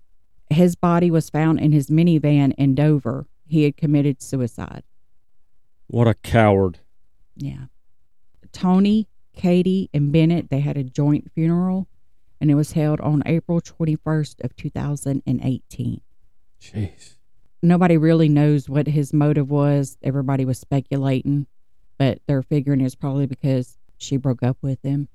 [0.49, 3.27] His body was found in his minivan in Dover.
[3.47, 4.83] He had committed suicide.
[5.87, 6.79] What a coward.
[7.35, 7.65] Yeah.
[8.51, 11.87] Tony, Katie, and Bennett, they had a joint funeral
[12.39, 16.01] and it was held on April 21st of 2018
[16.61, 17.15] Jeez.
[17.61, 19.97] nobody really knows what his motive was.
[20.03, 21.47] Everybody was speculating,
[21.97, 25.07] but they're figuring it's probably because she broke up with him.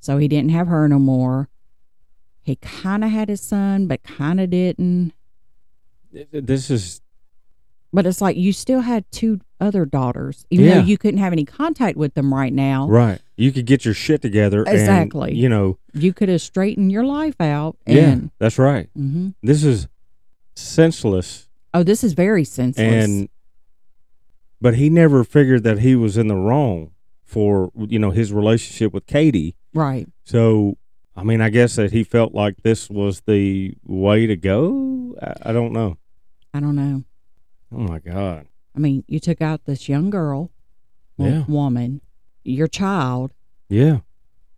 [0.00, 1.48] So he didn't have her no more.
[2.48, 5.12] He kind of had his son, but kind of didn't.
[6.32, 7.02] This is
[7.92, 10.74] But it's like you still had two other daughters, even Yeah.
[10.80, 12.88] though you couldn't have any contact with them right now.
[12.88, 13.20] right.
[13.36, 14.60] You could get your shit together.
[14.62, 15.34] and, Exactly.
[15.34, 17.76] you know, You could have straightened your life out.
[17.86, 18.88] yeah, And, that's right.
[18.98, 19.34] Mhm.
[19.42, 19.86] This is
[20.56, 21.48] senseless.
[21.74, 23.04] Oh, this is very senseless.
[23.04, 23.28] and
[24.60, 26.90] but he never figured that he was in the wrong
[27.24, 29.54] for you know his relationship with Katie.
[29.74, 30.08] right.
[30.24, 30.78] So
[31.18, 35.16] I mean, I guess that he felt like this was the way to go.
[35.20, 35.96] I, I don't know.
[36.54, 37.04] I don't know.
[37.72, 38.46] Oh my god.
[38.74, 40.50] I mean, you took out this young girl,
[41.18, 41.44] Yeah.
[41.48, 42.00] woman,
[42.44, 43.32] your child
[43.68, 43.98] Yeah.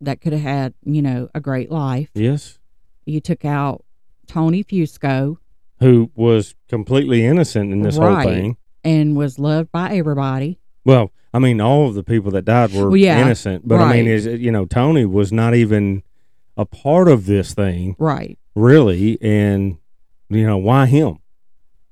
[0.00, 2.10] that could have had, you know, a great life.
[2.14, 2.58] Yes.
[3.06, 3.84] You took out
[4.26, 5.38] Tony Fusco
[5.80, 8.56] Who was completely innocent in this whole thing.
[8.84, 10.58] and was loved by everybody.
[10.84, 13.92] Well, I mean, all of the people that died were Well, yeah, innocent, but I
[13.92, 16.02] mean, is you know, Tony was not even
[16.60, 17.96] a part of this thing.
[17.98, 18.38] Right.
[18.54, 19.78] really and
[20.28, 21.18] you know why him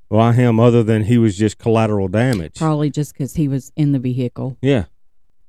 [0.08, 3.92] why him other than he was just collateral damage Probably just because he was in
[3.92, 4.56] the vehicle.
[4.62, 4.84] yeah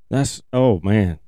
[0.09, 1.19] that's oh man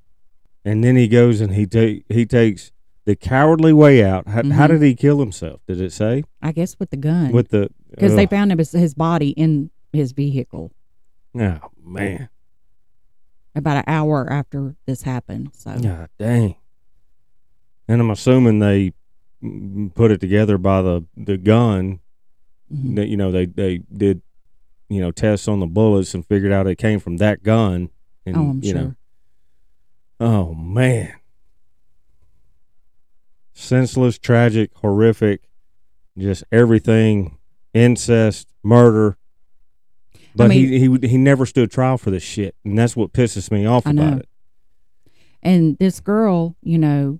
[0.63, 2.71] and then he goes and he take he takes
[3.06, 4.27] the cowardly way out.
[4.27, 4.69] How, how Mhm.
[4.69, 5.60] did he kill himself?
[5.67, 7.32] Did it say I guess with the gun.
[7.32, 10.71] with the because they found his, his body in his vehicle
[11.36, 12.30] Oh man,
[13.56, 15.49] about an hour after this happened.
[15.54, 16.56] So God dang.
[17.91, 18.93] And I'm assuming they
[19.95, 21.99] put it together by the the gun.
[22.73, 22.95] mhm.
[22.95, 24.21] That you know they they did
[24.88, 27.89] you know tests on the bullets and figured out it came from that gun.
[28.25, 28.80] And, oh, I'm you sure.
[28.82, 28.95] know,
[30.21, 31.15] oh man,
[33.54, 35.41] senseless, tragic, horrific,
[36.17, 37.38] just everything,
[37.73, 39.17] incest, murder.
[40.36, 43.51] But mean- he he he never stood trial for this shit, and that's what pisses
[43.51, 44.17] me off I about know.
[44.19, 44.30] it.
[45.43, 47.19] And this girl, you know,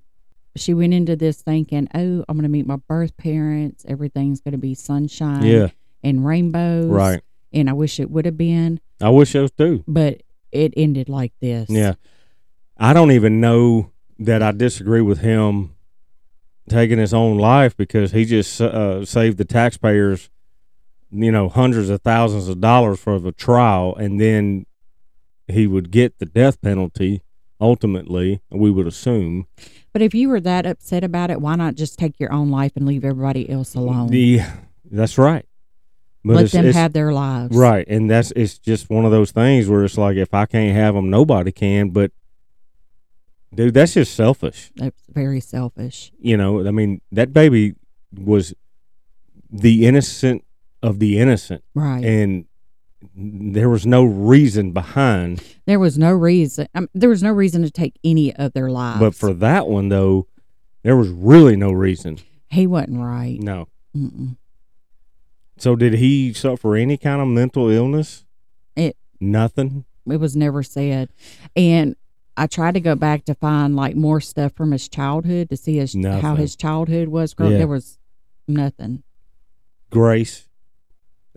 [0.56, 3.86] she went into this thinking, "Oh, I'm going to meet my birth parents.
[3.88, 5.68] Everything's going to be sunshine Yeah,
[6.04, 7.22] and rainbows." right.
[7.54, 9.84] And I wish it would have been, I wish those too.
[9.86, 10.22] but
[10.54, 11.70] it ended like this.
[11.70, 11.96] Yeah.
[12.78, 15.76] I don't even know that I disagree with him
[16.70, 20.30] taking his own life because he just uh, saved the taxpayers,
[21.12, 24.66] you know, hundreds of thousands of dollars for the trial, and then
[25.48, 27.22] he would get the death penalty
[27.60, 29.46] ultimately, we would assume.
[29.94, 32.72] But if you were that upset about it, why not just take your own life
[32.76, 34.08] and leave everybody else alone?
[34.10, 34.40] The,
[34.90, 35.46] that's right.
[36.24, 37.56] But Let it's, them it's- have their lives.
[37.58, 40.76] Right, and that's it's just one of those things where it's like if I can't
[40.76, 41.90] have them, nobody can.
[41.90, 42.12] But
[43.54, 44.72] dude, that's just selfish.
[44.76, 46.12] That's very selfish.
[46.20, 47.74] You know, I mean, that baby
[48.16, 48.54] was
[49.52, 50.44] the innocent
[50.84, 52.04] of the innocent, Right.
[52.06, 52.46] and
[53.16, 55.44] there was no reason behind.
[55.66, 56.68] there was no reason.
[56.76, 59.00] I mean, there was no reason to take any of their lives.
[59.00, 60.28] But for that one though,
[60.84, 62.20] there was really no reason.
[62.50, 63.40] he wasn't right.
[63.40, 63.68] No.
[63.96, 64.38] Mm-mm.
[65.58, 68.26] So did he suffer any kind of mental illness?
[68.76, 69.86] It- nothing.
[70.10, 71.10] It was never said.
[71.56, 71.96] And
[72.36, 75.78] I tried to go back to find like more stuff from his childhood to see
[75.78, 77.34] his how his childhood was.
[77.36, 77.60] Girl, Yeah.
[77.60, 78.00] There was
[78.48, 79.04] nothing.
[79.92, 80.48] Grace.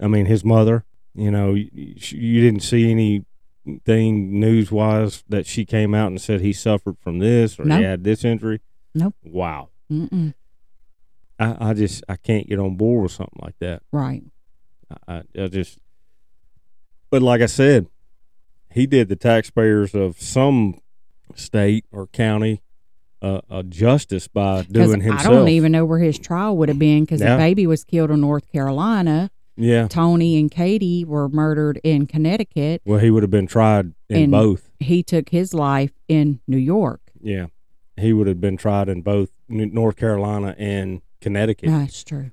[0.00, 0.84] I mean, his mother.
[1.14, 6.40] You know, you, you didn't see anything news wise that she came out and said
[6.40, 7.78] he suffered from this or Nope.
[7.78, 8.60] he had this injury.
[8.94, 9.14] Nope.
[9.22, 9.68] Wow.
[9.90, 10.34] Mm-mm.
[11.38, 13.82] I, I just I can't get on board with something like that.
[13.92, 14.22] Right.
[15.08, 15.78] I, I, just.
[17.10, 17.86] But like I said,
[18.70, 20.80] he did the taxpayers of some
[21.34, 22.60] state or county
[23.22, 25.26] uh, a justice by doing himself.
[25.26, 27.36] I don't even know where his trial would have been because Yeah.
[27.36, 29.30] the baby was killed in North Carolina.
[29.56, 29.86] Yeah.
[29.88, 32.82] Tony and Katie were murdered in Connecticut.
[32.84, 34.70] Well, he would have been tried in And- both.
[34.80, 37.00] He took his life in New York.
[37.22, 37.46] Yeah,
[37.96, 41.68] he would have been tried in both North Carolina and Connecticut.
[41.70, 42.32] That's true.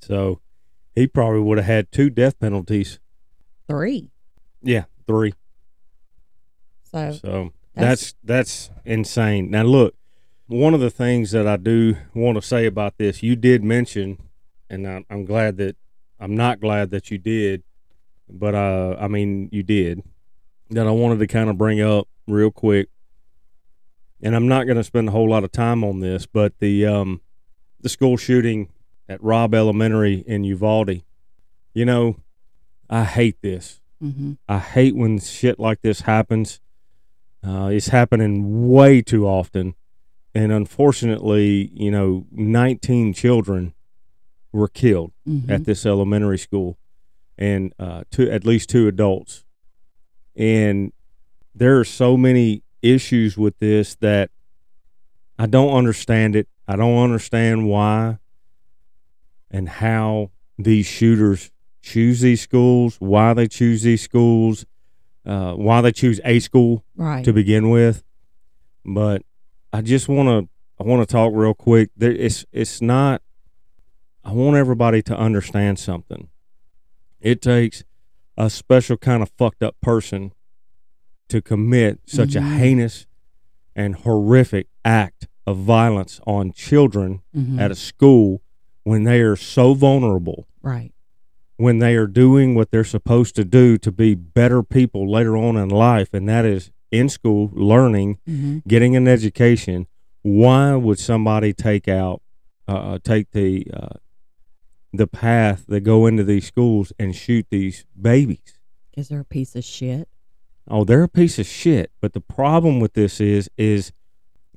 [0.00, 0.40] So
[0.94, 2.98] he probably would have had two death penalties.
[3.68, 4.10] Three.
[4.62, 5.32] Yeah, three.
[6.92, 9.50] So So That's- that's that's insane.
[9.50, 9.94] Now look,
[10.46, 14.18] one of the things that I do want to say about this, you did mention,
[14.70, 15.76] and I'm, I'm glad that
[16.18, 17.62] I'm not glad that you did,
[18.28, 20.02] but uh, I mean you did.
[20.70, 22.88] That I wanted to kind of bring up real quick,
[24.20, 26.86] and I'm not going to spend a whole lot of time on this, but the
[26.86, 27.20] um,
[27.80, 28.68] the school shooting
[29.08, 31.02] at Robb Elementary in Uvalde.
[31.72, 32.16] You know,
[32.90, 33.80] I hate this.
[34.00, 36.60] hmm I hate when shit like this happens.
[37.46, 39.74] Uh, it's happening way too often.
[40.34, 43.72] And unfortunately, you know, 19 children
[44.56, 46.78] were killed hmm at this elementary school
[47.38, 49.44] and uh, two, at least two adults.
[50.34, 50.92] And
[51.54, 54.30] there are so many issues with this that
[55.38, 56.48] I don't understand it.
[56.66, 58.18] I don't understand why
[59.50, 61.50] and how these shooters
[61.82, 64.66] choose these schools, why they choose these schools,
[65.24, 67.24] uh, why they choose a school right.
[67.24, 68.02] to begin with.
[68.84, 69.22] But
[69.72, 70.48] I just want to
[70.78, 71.90] I want to talk real quick.
[71.96, 73.22] There, it's it's not.
[74.26, 76.28] I want everybody to understand something.
[77.20, 77.84] It takes
[78.36, 80.32] a special kind of fucked up person
[81.28, 82.56] to commit such a Mhm.
[82.58, 83.06] heinous
[83.76, 87.60] and horrific act of violence on children Mhm.
[87.60, 88.42] at a school
[88.82, 90.92] when they are so vulnerable right.
[91.56, 95.56] when they are doing what they're supposed to do to be better people later on
[95.56, 99.86] in life, and that is in school, learning, hmm getting an education.
[100.22, 102.20] Why would somebody take out,
[102.66, 103.88] uh, take the uh,
[104.92, 108.58] the path that go into these schools and shoot these babies.
[108.96, 110.08] Is they're a piece of shit.
[110.68, 111.90] Oh, they're a piece of shit.
[112.00, 113.92] But the problem with this is, is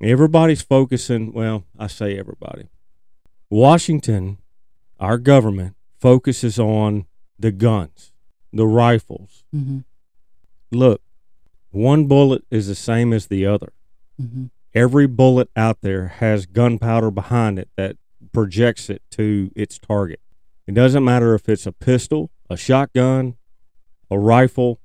[0.02, 1.32] everybody's focusing.
[1.32, 2.68] Well, I say everybody.
[3.50, 4.38] Washington,
[4.98, 7.06] our government focuses on
[7.38, 8.12] the guns,
[8.52, 9.44] the rifles.
[9.52, 9.80] hmm
[10.72, 11.02] Look,
[11.72, 13.72] one bullet is the same as the other.
[14.18, 17.96] hmm Every bullet out there has gunpowder behind it that
[18.32, 20.20] projects it to its target.
[20.66, 23.36] It doesn't matter if it's a pistol, a shotgun,
[24.10, 24.80] a rifle,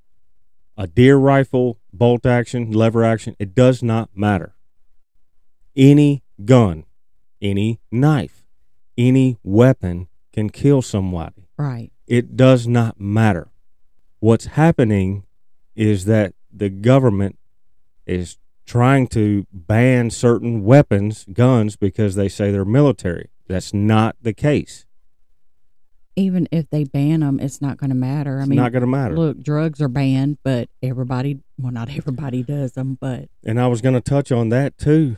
[0.77, 3.35] a deer rifle, bolt action, lever action.
[3.39, 4.55] It does not matter.
[5.75, 6.85] Any gun,
[7.41, 8.43] any knife,
[8.97, 11.47] any weapon can kill somebody.
[11.57, 11.91] Right.
[12.07, 13.49] It does not matter.
[14.19, 15.23] What's happening
[15.75, 17.37] is that the government
[18.05, 23.29] is trying to ban certain weapons, guns, because they say they're military.
[23.47, 24.85] That's not the case.
[26.17, 28.37] Even if they ban them, it's not going to matter.
[28.37, 29.15] I It's mean, not going to matter.
[29.17, 33.81] look, drugs are banned, but everybody, well, not everybody does them, but And I was
[33.81, 35.17] going to touch on that too.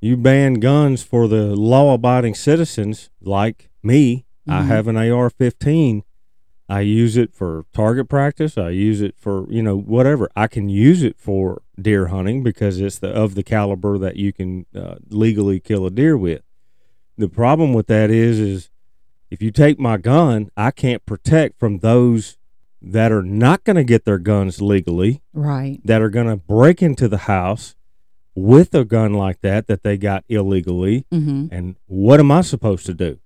[0.00, 4.24] You ban guns for the law abiding citizens like me.
[4.48, 4.66] I Mhm.
[4.66, 6.02] have an AR 15.
[6.68, 8.56] I use it for target practice.
[8.56, 10.30] I use it for, you know, whatever.
[10.34, 14.32] I can use it for deer hunting because it's the of the caliber that you
[14.32, 16.42] can uh, legally kill a deer with.
[17.18, 18.70] The problem with that is is
[19.30, 22.38] if you take my gun, I can't protect from those
[22.80, 25.80] that are not going to get their guns legally right.
[25.84, 27.76] that are going to break into the house
[28.34, 31.06] with a gun like that that they got illegally.
[31.10, 33.18] hmm And what am I supposed to do?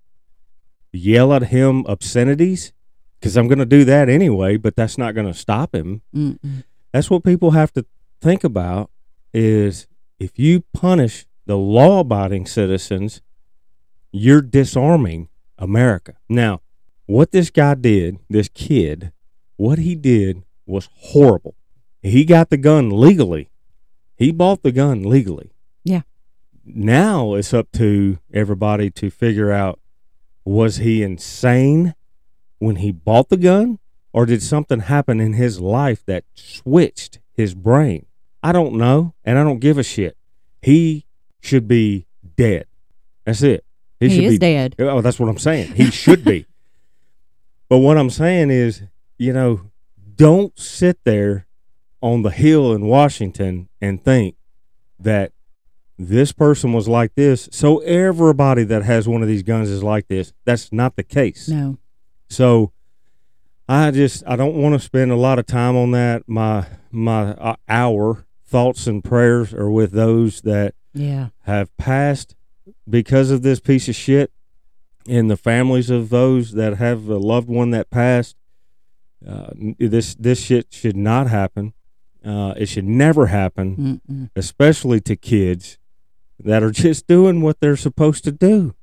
[0.93, 2.73] Yell at him obscenities?
[3.19, 6.03] Because I'm going to do that anyway, but that's not going to stop him.
[6.15, 6.65] Mm-mm.
[6.93, 7.87] That's what people have to
[8.21, 8.91] think about
[9.33, 9.87] is
[10.19, 13.23] if you punish the law abiding citizens,
[14.13, 16.15] you're disarming America.
[16.29, 16.61] Now,
[17.07, 19.13] what this guy did, this kid,
[19.57, 21.55] what he did was horrible.
[22.03, 23.51] He got the gun legally.
[24.17, 25.53] He bought the gun legally.
[25.85, 26.03] Yeah.
[26.65, 29.79] Now it's up to everybody to figure out
[30.45, 31.95] was he insane
[32.59, 33.79] when he bought the gun
[34.13, 38.07] or did something happen in his life that switched his brain?
[38.43, 40.17] I don't know, and I don't give a shit.
[40.63, 41.07] He
[41.41, 42.67] should be dead.
[43.25, 43.65] That's it.
[44.01, 44.77] He, should is be dead.
[44.79, 45.73] Oh, that's what I'm saying.
[45.75, 46.47] He should be.
[47.69, 48.85] But what I'm saying is,
[49.19, 49.73] you know,
[50.15, 51.49] don't sit there
[52.01, 54.37] on the hill in Washington and think
[55.01, 55.33] that
[55.99, 57.49] this person was like this.
[57.51, 60.33] So everybody that has one of these guns is like this.
[60.45, 61.49] That's not the case.
[61.49, 61.79] No.
[62.29, 62.73] So
[63.69, 66.23] I just I don't want to spend a lot of time on that.
[66.29, 71.29] My my uh, hour thoughts and prayers are with those that Yeah.
[71.43, 72.35] have passed
[72.89, 74.31] because of this piece of shit
[75.09, 78.37] and the families of those that have a loved one that passed
[79.27, 81.73] uh, this this shit should not happen
[82.25, 84.31] uh, it should never happen Mm-mm.
[84.37, 85.79] especially to kids
[86.39, 88.75] that are just doing what they're supposed to do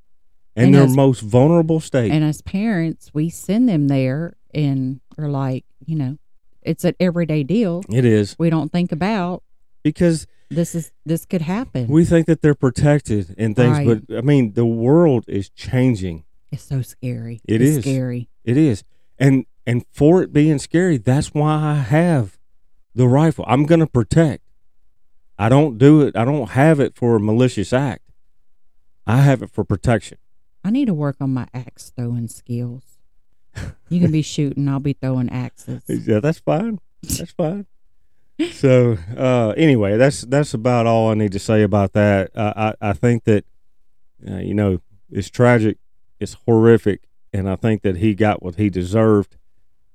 [0.55, 4.99] in And their as- most vulnerable state And as parents, we send them there and
[5.17, 6.17] are like, you know,
[6.61, 7.83] it's an everyday deal.
[7.89, 9.43] it is We don't think about
[9.83, 11.87] because this is this could happen.
[11.87, 13.87] we think that they're protected and things Right.
[14.07, 17.41] but i mean the world is changing it's so scary.
[17.45, 17.83] It it's is.
[17.83, 18.29] scary.
[18.45, 18.83] It is.
[19.17, 22.37] And and for it being scary, that's why I have
[22.93, 23.43] the rifle.
[23.47, 24.43] I'm going to protect.
[25.39, 26.15] I don't do it.
[26.15, 28.03] I don't have it for a malicious act.
[29.07, 30.19] I have it for protection.
[30.63, 32.97] I need to work on my axe throwing skills.
[33.89, 35.83] You can be shooting, I'll be throwing axes.
[35.87, 36.79] Yeah, that's fine.
[37.03, 37.65] That's fine.
[38.51, 42.31] So, uh, anyway, that's that's about all I need to say about that.
[42.35, 43.45] I I, I think that
[44.27, 44.79] uh, you know
[45.11, 45.77] it's tragic,
[46.19, 47.01] it's horrific,
[47.31, 49.37] and I think that he got what he deserved.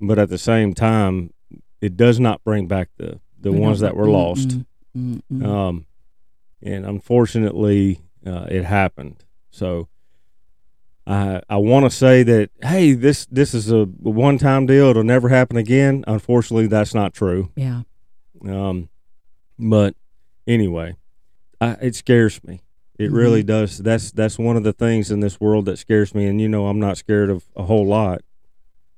[0.00, 1.32] But at the same time,
[1.80, 4.58] it does not bring back the the We ones that were lost.
[4.96, 5.44] Mm-mm, mm-mm.
[5.44, 5.86] Um,
[6.62, 9.24] and unfortunately, uh, it happened.
[9.50, 9.88] So
[11.08, 14.86] I I want to say that hey, this this is a one time deal.
[14.88, 16.04] It'll never happen again.
[16.06, 17.50] Unfortunately, that's not true.
[17.56, 17.82] yeah.
[18.46, 18.88] Um,
[19.58, 19.94] but
[20.46, 20.94] anyway,
[21.60, 22.60] I, it scares me.
[22.98, 23.78] It really does.
[23.78, 26.26] That's that's one of the things in this world that scares me.
[26.26, 28.20] And you know, I'm not scared of a whole lot.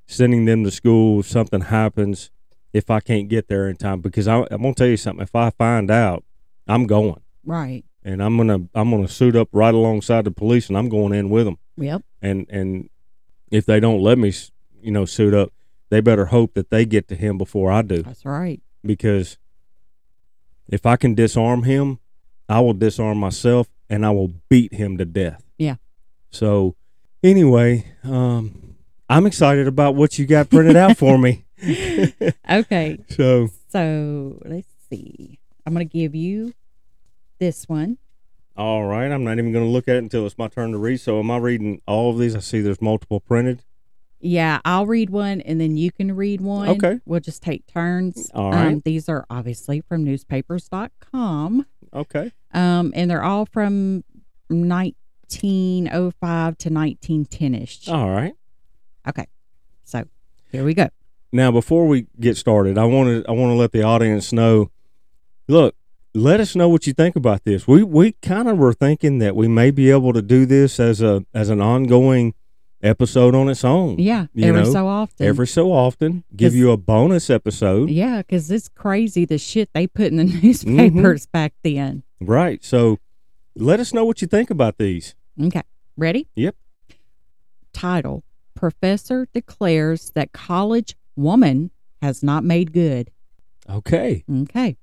[0.07, 2.31] Sending them to school, if something happens,
[2.73, 5.23] if I can't get there in time, because I, I'm gonna tell you something.
[5.23, 6.25] If I find out,
[6.67, 7.85] I'm going, Right.
[8.03, 11.31] and I'm gonna I'm gonna suit up right alongside the police, and I'm going in
[11.31, 11.59] with them.
[11.81, 12.03] Yep.
[12.23, 12.89] And and
[13.51, 14.33] if they don't let me,
[14.81, 15.53] you know, suit up,
[15.89, 18.61] they better hope that they get to him before I do That's right.
[18.85, 19.39] because
[20.69, 21.99] if I can disarm him,
[22.49, 25.43] I will disarm myself and I will beat him to death.
[25.59, 25.77] Yeah.
[26.31, 26.77] So,
[27.25, 28.77] anyway, um,
[29.09, 31.45] I'm excited about what you got printed out for me.
[32.49, 32.99] Okay.
[33.11, 35.39] So, So let's see.
[35.67, 36.55] I'm going to give you
[37.39, 37.99] this one.
[38.57, 40.79] All right, I'm not even going to look at it until it's my turn to
[40.79, 40.99] read.
[40.99, 42.37] So, am I reading all of these?
[42.37, 43.65] I see there's multiple printed.
[44.21, 46.69] Yeah, I'll read one and then you can read one.
[46.69, 47.01] Okay.
[47.07, 48.31] We'll just take turns.
[48.35, 48.67] All right.
[48.67, 51.65] Um, these are obviously from newspapers.com.
[51.95, 52.33] Okay.
[52.53, 54.05] Um, and they're all from
[54.49, 57.89] 1905 to 1910 ish.
[57.89, 58.35] All right.
[59.09, 59.27] Okay.
[59.85, 60.05] So
[60.53, 60.91] here we go.
[61.33, 64.71] Now, before we get started, I want to I want to let the audience know.
[65.49, 65.75] Look,
[66.15, 67.67] let us know what you think about this.
[67.69, 71.01] We we kind of were thinking that we may be able to do this as
[71.01, 72.35] a as an ongoing
[72.83, 73.99] episode on its own.
[73.99, 74.27] Yeah.
[74.41, 75.27] Every know, so often.
[75.27, 77.91] Every so often, give you a bonus episode.
[77.91, 80.47] yeah, because it's crazy the shit they put in the Mm-hmm.
[80.47, 82.03] newspapers back then.
[82.21, 82.65] Right.
[82.65, 82.99] So,
[83.55, 85.15] let us know what you think about these.
[85.41, 85.63] Okay.
[85.97, 86.27] Ready?
[86.37, 86.57] Yep.
[87.73, 91.71] Title Professor declares that college woman
[92.03, 93.11] has not made good.
[93.69, 94.25] Okay.
[94.31, 94.77] Okay.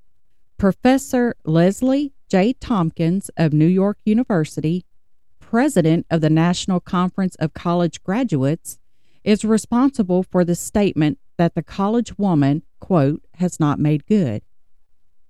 [0.58, 2.54] Professor Leslie J.
[2.54, 4.86] Tompkins of New York University,
[5.40, 8.80] president of the National Conference of College Graduates,
[9.24, 14.42] is responsible for the statement that the college woman, quote, has not made good.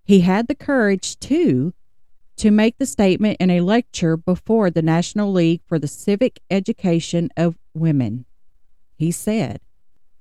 [0.06, 1.74] He had the courage, too,
[2.38, 7.30] to make the statement in a lecture before the National League for the Civic Education
[7.36, 8.26] of Women.
[8.96, 9.60] He said,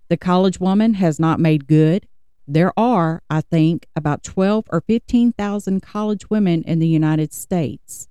[0.09, 2.09] The college woman has not made good.
[2.49, 8.09] There are, I think, about 12 or 15,000 college women in the United States.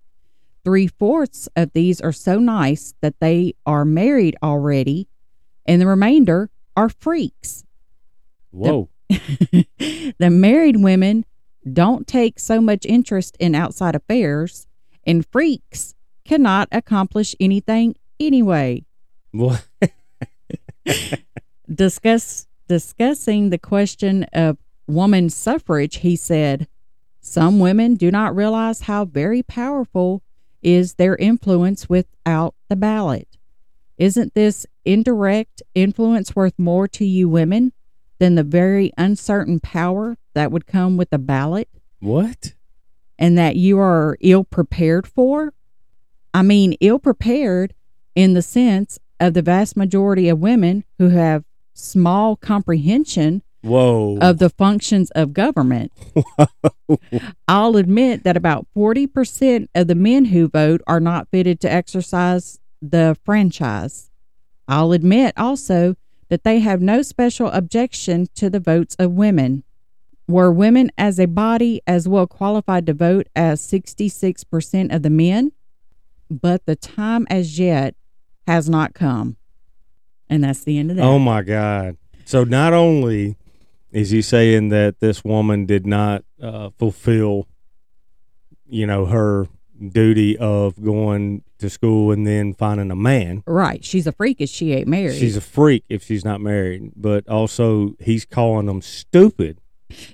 [0.65, 5.07] Three fourths of these are so nice that they are married already,
[5.65, 7.63] and the remainder are freaks.
[8.51, 8.89] Whoa.
[9.09, 11.25] the married women
[11.71, 14.67] don't take so much interest in outside affairs,
[15.05, 18.83] and freaks cannot accomplish anything anyway.
[19.31, 19.65] What?
[21.73, 24.57] Discuss discussing the question of
[24.87, 26.67] woman suffrage, he said,
[27.21, 30.21] Some women do not realize how very powerful
[30.61, 33.27] is their influence without the ballot.
[33.97, 37.71] Isn't this indirect influence worth more to you women
[38.19, 42.53] than the very uncertain power that would come with the ballot What?
[43.17, 45.53] and that you are ill prepared for?
[46.33, 47.73] I mean, ill prepared
[48.15, 51.45] in the sense of the vast majority of women who have
[51.75, 54.17] small comprehension Whoa.
[54.21, 55.91] of the functions of government.
[57.47, 62.59] I'll admit that about 40% of the men who vote are not fitted to exercise
[62.81, 64.09] the franchise.
[64.67, 65.95] I'll admit also
[66.29, 69.63] that they have no special objection to the votes of women.
[70.27, 75.51] Were women as a body as well qualified to vote as 66% of the men?
[76.31, 77.95] But the time as yet
[78.47, 79.37] has not come.
[80.29, 81.03] And that's the end of that.
[81.03, 81.97] Oh my God!
[82.25, 83.37] So not only
[83.91, 87.47] is he saying that this woman did not uh, fulfill,
[88.67, 89.47] you know, her
[89.89, 93.43] duty of going to school and then finding a man.
[93.45, 93.83] right.
[93.83, 95.17] She's a freak if she ain't married.
[95.17, 96.91] She's a freak if she's not married.
[96.95, 99.59] But also, he's calling them stupid,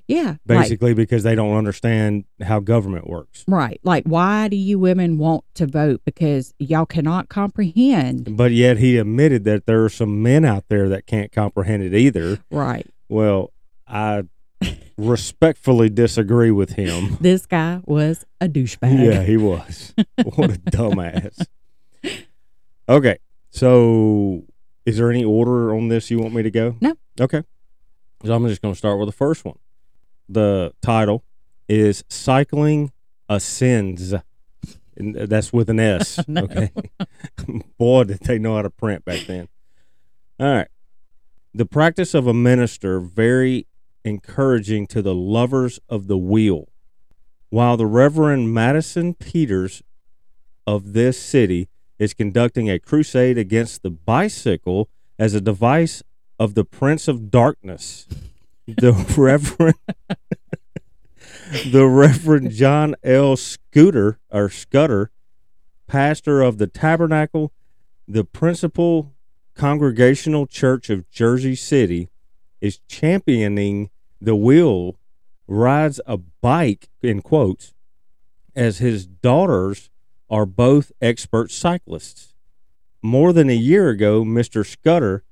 [0.07, 0.35] yeah.
[0.47, 3.43] Like, basically, because they don't understand how government works.
[3.47, 3.79] Right.
[3.83, 6.01] Like, why do you women want to vote?
[6.05, 8.35] Because y'all cannot comprehend.
[8.35, 11.93] But yet, he admitted that there are some men out there that can't comprehend it
[11.93, 12.39] either.
[12.51, 12.87] Right.
[13.09, 13.51] Well,
[13.87, 14.23] I
[14.97, 17.17] respectfully disagree with him.
[17.19, 19.03] This guy was a douchebag.
[19.03, 19.93] Yeah, he was.
[20.23, 21.45] what a dumbass.
[22.89, 23.17] Okay,
[23.51, 24.43] so
[24.85, 26.75] is there any order on this you want me to go?
[26.81, 26.95] No.
[27.19, 27.43] Okay.
[28.23, 29.57] So I'm just going to start with the first one.
[30.29, 31.23] The title
[31.67, 32.91] is Cycling
[33.27, 34.13] Ascends.
[34.95, 36.19] And that's with an S.
[36.29, 36.71] Okay.
[37.77, 39.47] Boy, did they know how to print back then.
[40.39, 40.67] All right.
[41.53, 43.67] The practice of a minister very
[44.05, 46.69] encouraging to the lovers of the wheel.
[47.49, 49.81] While the Reverend Madison Peters
[50.65, 51.69] of this city
[51.99, 56.01] is conducting a crusade against the bicycle as a device
[56.41, 58.07] of the Prince of Darkness,
[58.65, 59.75] the Reverend
[61.67, 63.37] the Reverend John L.
[63.37, 65.11] Scooter or Scudder,
[65.85, 67.51] pastor of the Tabernacle,
[68.07, 69.13] the principal
[69.53, 72.09] Congregational Church of Jersey City,
[72.59, 74.97] is championing the wheel
[75.45, 77.75] rides a bike in quotes
[78.55, 79.91] as his daughters
[80.27, 82.33] are both expert cyclists.
[83.03, 84.65] More than a year ago, Mr.
[84.65, 85.23] Scudder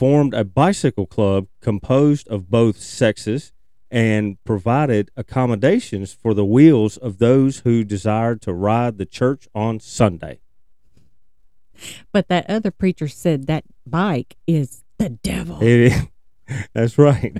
[0.00, 3.52] formed a bicycle club composed of both sexes
[3.90, 9.78] and provided accommodations for the wheels of those who desired to ride the church on
[9.78, 10.40] Sunday.
[12.12, 15.62] But that other preacher said that bike is the devil.
[15.62, 16.02] It is,
[16.72, 17.36] that's right.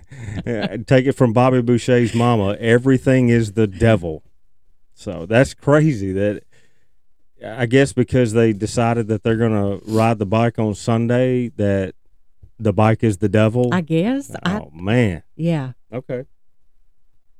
[0.46, 2.58] Uh, take it from Bobby Boucher's mama.
[2.60, 4.22] Everything is the devil.
[4.92, 6.12] So that's crazy.
[6.12, 6.42] That
[7.42, 11.94] I guess because they decided that they're going to ride the bike on Sunday, that
[12.60, 13.70] the bike is the devil.
[13.72, 14.30] I guess.
[14.44, 15.22] I, oh man.
[15.36, 15.72] yeah.
[15.92, 16.24] Okay.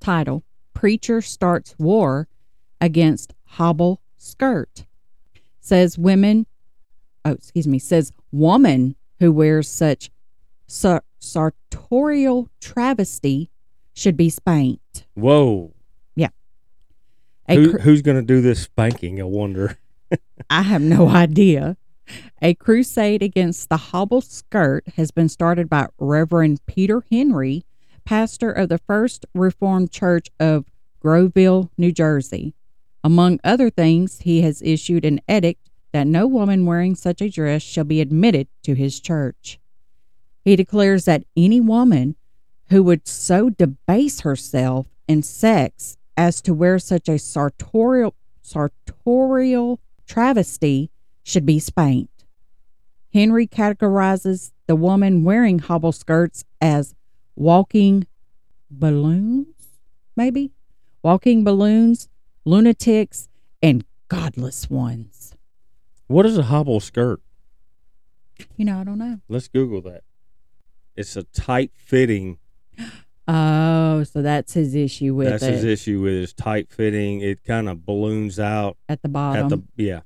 [0.00, 0.42] Title
[0.74, 2.28] preacher starts war
[2.80, 4.86] against hobble skirt.
[5.60, 6.46] Says women,
[7.24, 10.10] oh, excuse me, says woman who wears such
[10.66, 13.50] sar- sartorial travesty
[13.92, 15.06] should be spanked.
[15.14, 15.74] Whoa.
[17.50, 19.20] A Who, cr- who's going to do this spanking?
[19.20, 19.76] I wonder.
[20.50, 21.76] I have no idea.
[22.42, 27.64] A crusade against the hobble skirt has been started by Reverend Peter Henry,
[28.04, 30.66] pastor of the First Reformed Church of
[31.00, 32.54] Groveville, New Jersey.
[33.04, 37.62] Among other things, he has issued an edict that no woman wearing such a dress
[37.62, 39.58] shall be admitted to his church.
[40.44, 42.16] He declares that any woman
[42.68, 50.90] who would so debase herself in sex as to wear such a sartorial sartorial travesty
[51.22, 52.24] should be spanked.
[53.12, 56.94] Henry categorizes the woman wearing hobble skirts as
[57.34, 58.06] walking
[58.70, 59.78] balloons,
[60.16, 60.52] maybe?
[61.02, 62.08] Walking balloons,
[62.44, 63.28] lunatics,
[63.62, 65.34] and godless ones.
[66.06, 67.20] What is a hobble skirt?
[68.56, 69.20] You know, I don't know.
[69.28, 70.02] Let's Google that.
[70.96, 72.38] It's a tight fitting.
[73.32, 77.20] Oh, so that's his issue with That's it his issue with his tight fitting.
[77.20, 79.44] It kind of balloons out at the bottom.
[79.44, 80.00] at the yeah.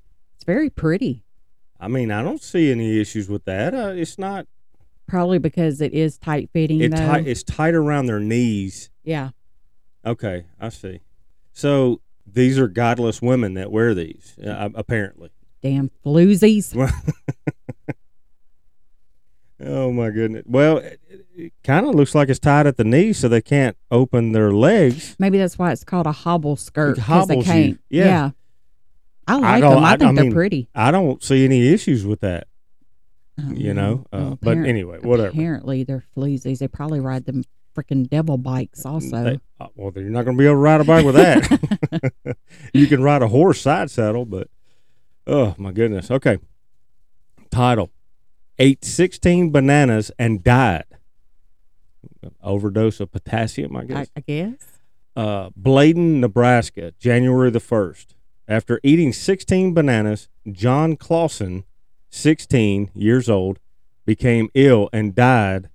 [0.44, 1.22] It's very pretty.
[1.80, 3.74] I mean, I don't see any issues with that.
[3.74, 4.46] Uh, it's not.
[5.06, 6.80] Probably because it is tight fitting.
[6.82, 7.14] It though.
[7.14, 8.90] It's tight around their knees.
[9.02, 9.30] yeah.
[10.06, 11.00] Okay, I see.
[11.54, 15.30] So these are godless women that wear these, uh, apparently.
[15.62, 16.74] Damn floozies.
[19.66, 20.42] Oh my goodness.
[20.46, 21.00] Well, it,
[21.34, 24.50] it kind of looks like it's tied at the knees, so they can't open their
[24.52, 25.14] legs.
[25.18, 26.98] Maybe that's why it's called a hobble skirt.
[26.98, 27.52] It 'cause they hobbles you.
[27.52, 27.80] can't.
[27.88, 28.30] Yeah.
[29.26, 29.84] I like don't- them.
[29.84, 30.68] I, I- think I they're pretty.
[30.74, 32.46] I don't see any issues with that.
[33.36, 35.30] Um, you know, uh, well, but anyway, whatever.
[35.30, 36.58] Apparently, they're floozies.
[36.58, 37.42] They probably ride them
[37.76, 39.24] freaking devil bikes also.
[39.24, 42.36] They- uh, well, you're not going to be able to ride a bike with that.
[42.72, 44.48] you can ride a horse side saddle, but
[45.26, 46.10] oh my goodness.
[46.12, 46.38] Okay.
[47.50, 47.90] Title:
[48.58, 50.84] Ate 16 bananas and died.
[52.42, 54.10] Overdose of potassium, I I, guess.
[54.16, 54.54] I guess.
[55.16, 58.13] uh, Bladen, Nebraska, January the 1st.
[58.46, 61.64] After eating 16 bananas, John Clausen,
[62.10, 63.58] 16 years old,
[64.04, 65.70] became ill and died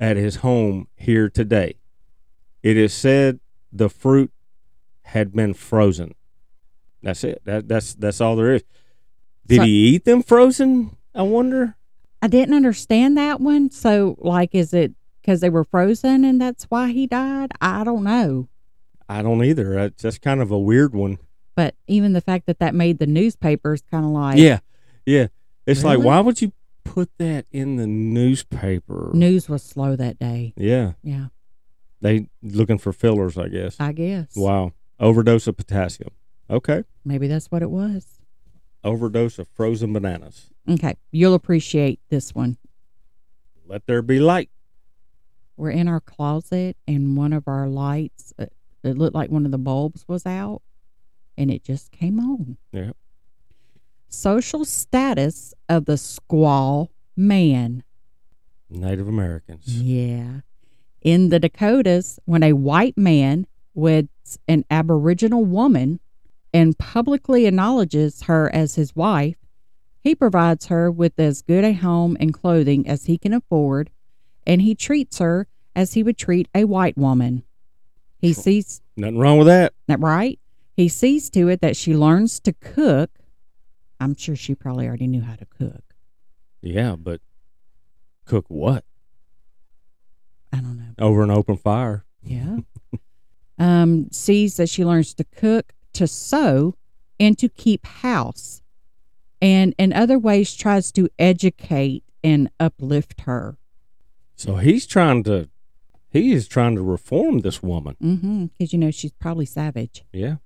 [0.00, 1.76] at his home here today.
[2.62, 3.38] It is said
[3.72, 4.32] the fruit
[5.02, 6.14] had been frozen.
[7.02, 7.40] That's it.
[7.44, 8.64] That, that's that's all there is.
[9.46, 10.96] Did So- he eat them frozen?
[11.14, 11.76] I wonder.
[12.20, 13.70] I didn't understand that one.
[13.70, 14.92] So, like, is it
[15.22, 17.52] because they were frozen and that's why he died?
[17.60, 18.48] I don't know.
[19.08, 19.72] I don't either.
[19.74, 21.18] That's, that's kind of a weird one.
[21.58, 24.60] But even the fact that that made the newspapers kind of like yeah,
[25.04, 25.26] yeah.
[25.66, 26.52] It's like, why would you
[26.84, 29.10] put that in the newspaper?
[29.12, 30.54] news was slow that day.
[30.56, 31.26] Yeah, Yeah,
[32.00, 33.74] they looking for fillers, I guess.
[33.80, 34.36] I guess.
[34.36, 36.10] Wow, overdose of potassium.
[36.48, 38.20] Okay, Maybe that's what it was.
[38.84, 40.50] overdose of frozen bananas.
[40.70, 42.56] Okay, you'll appreciate this one.
[43.66, 44.50] Let there be light.
[45.56, 48.46] We're in our closet, and one of our lights, uh,
[48.84, 50.62] it looked like one of the bulbs was out,
[51.38, 52.58] and it just came on.
[52.72, 52.96] Yep.
[54.08, 57.84] Social status of the squaw man.
[58.68, 59.66] Native Americans.
[59.66, 60.40] Yeah.
[61.00, 66.00] In the Dakotas, when a white man weds an Aboriginal woman
[66.52, 69.36] and publicly acknowledges her as his wife,
[70.02, 73.90] he provides her with as good a home and clothing as he can afford,
[74.46, 77.44] and he treats her as he would treat a white woman.
[78.18, 79.74] He sees Nothing wrong with that.
[79.86, 80.38] that right.
[80.78, 83.10] He sees to it that she learns to cook.
[83.98, 85.82] I'm sure she probably already knew how to cook.
[86.62, 87.20] Yeah, but
[88.24, 88.84] cook what?
[90.52, 90.94] I don't know.
[91.04, 92.04] Over an open fire.
[92.22, 92.58] Yeah.
[93.58, 96.76] um, sees that she learns to cook, to sew,
[97.18, 98.62] and to keep house.
[99.42, 103.58] And in other ways tries to educate and uplift her.
[104.36, 105.48] So he's trying to,
[106.08, 107.96] he is trying to reform this woman.
[108.00, 108.44] Mm-hmm.
[108.56, 110.04] Because you know she's probably savage.
[110.12, 110.36] Yeah.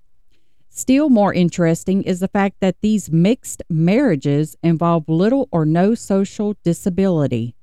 [0.74, 6.56] Still more interesting is the fact that these mixed marriages involve little or no social
[6.64, 7.54] disability.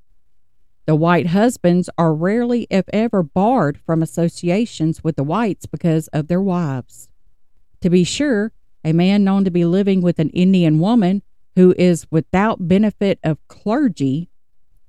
[0.86, 6.28] The white husbands are rarely, if ever, barred from associations with the whites because of
[6.28, 7.08] their wives.
[7.80, 8.52] To be sure,
[8.84, 11.24] a man known to be living with an Indian woman
[11.56, 14.30] who is without benefit of clergy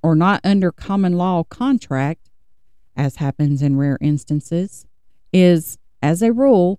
[0.00, 2.30] or not under common law contract,
[2.96, 4.86] as happens in rare instances,
[5.32, 6.78] is, as a rule,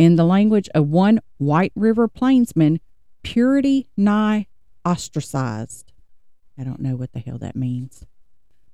[0.00, 2.80] in the language of one White River plainsman,
[3.22, 4.46] purity nigh
[4.82, 5.92] ostracized.
[6.58, 8.06] I don't know what the hell that means.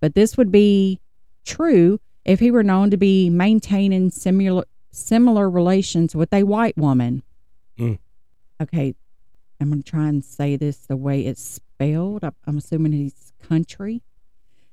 [0.01, 1.01] But this would be
[1.45, 7.24] true if he were known to be maintaining similar similar relations with a white woman.
[7.77, 7.99] Mm.
[8.62, 8.95] Okay,
[9.61, 12.22] I'm going to try and say this the way it's spelled.
[12.22, 14.01] I'm assuming he's country.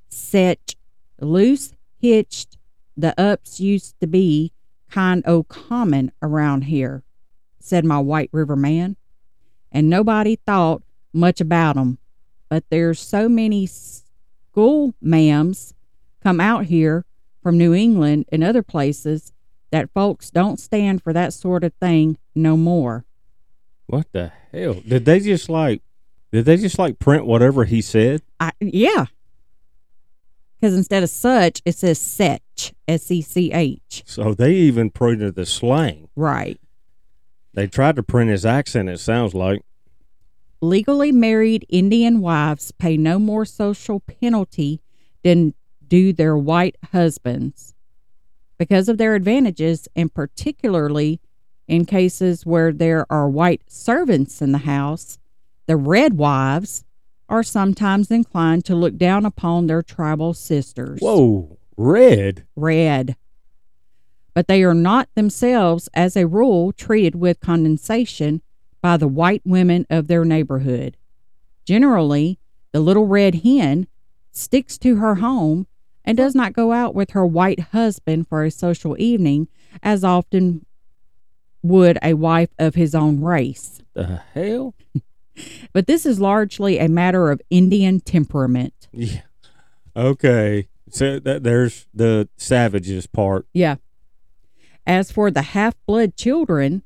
[0.08, 0.76] Set
[1.20, 2.58] loose hitched,
[2.96, 4.52] the ups used to be
[4.94, 7.02] kind o' common around here,
[7.58, 8.96] said my White River man.
[9.72, 11.98] And nobody thought much about 'em.
[12.48, 15.72] But there's so many school ma'ams
[16.22, 17.04] come out here
[17.42, 19.32] from New England and other places
[19.72, 23.04] that folks don't stand for that sort of thing no more.
[23.86, 24.74] What the hell?
[24.74, 25.82] Did they just like?
[26.30, 28.22] Did they just like print whatever he said?
[28.38, 29.06] I yeah.
[30.60, 31.98] Because instead of such, it says
[32.54, 34.02] setch, S E C H.
[34.06, 36.08] So they even printed the slang.
[36.16, 36.60] Right.
[37.54, 38.88] They tried to print his accent.
[38.88, 39.62] It sounds like.
[40.60, 44.80] Legally married Indian wives pay no more social penalty
[45.22, 45.54] than
[45.86, 47.74] do their white husbands
[48.58, 51.20] because of their advantages, and particularly
[51.68, 55.18] in cases where there are white servants in the house.
[55.66, 56.84] The red wives
[57.28, 61.00] are sometimes inclined to look down upon their tribal sisters.
[61.00, 62.44] Whoa, red.
[62.56, 63.16] red.
[64.34, 68.42] But they are not themselves, as a rule, treated with condensation
[68.82, 70.96] by the white women of their neighborhood.
[71.64, 72.38] Generally,
[72.72, 73.86] the little red hen
[74.32, 75.66] sticks to her home
[76.04, 79.48] and does not go out with her white husband for a social evening
[79.82, 80.66] as often
[81.62, 83.80] would a wife of his own race.
[83.94, 84.74] The hell?
[85.72, 88.86] But this is largely a matter of Indian temperament.
[88.92, 89.22] Yeah.
[89.96, 90.68] Okay.
[90.94, 93.48] So that there's the savages part.
[93.52, 93.76] Yeah.
[94.86, 96.84] As for the half blood children,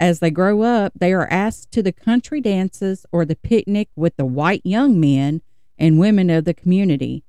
[0.00, 4.16] as they grow up, they are asked to the country dances or the picnic with
[4.16, 5.42] the white young men
[5.78, 7.22] and women of the community.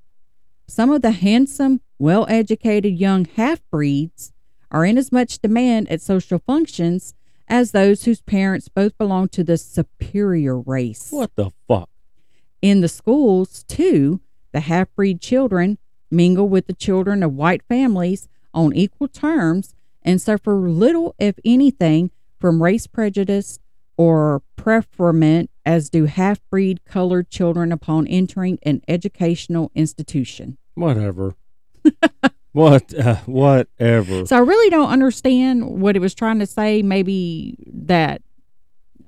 [0.68, 4.34] Some of the handsome, well educated young half breeds
[4.72, 7.14] are in as much demand at social functions
[7.47, 11.10] as those whose parents both belong to the superior race.
[11.12, 11.89] What the fuck?
[12.64, 14.22] In the schools, too,
[14.53, 15.78] the half breed children
[16.12, 22.12] mingle with the children of white families on equal terms and suffer little, if anything,
[22.39, 23.60] from race prejudice
[23.97, 30.57] or preferment as do half breed colored children upon entering an educational institution.
[30.76, 31.36] Whatever.
[32.53, 32.93] what?
[32.97, 34.26] Uh, whatever.
[34.26, 36.82] So I really don't understand what it was trying to say.
[36.82, 38.22] Maybe that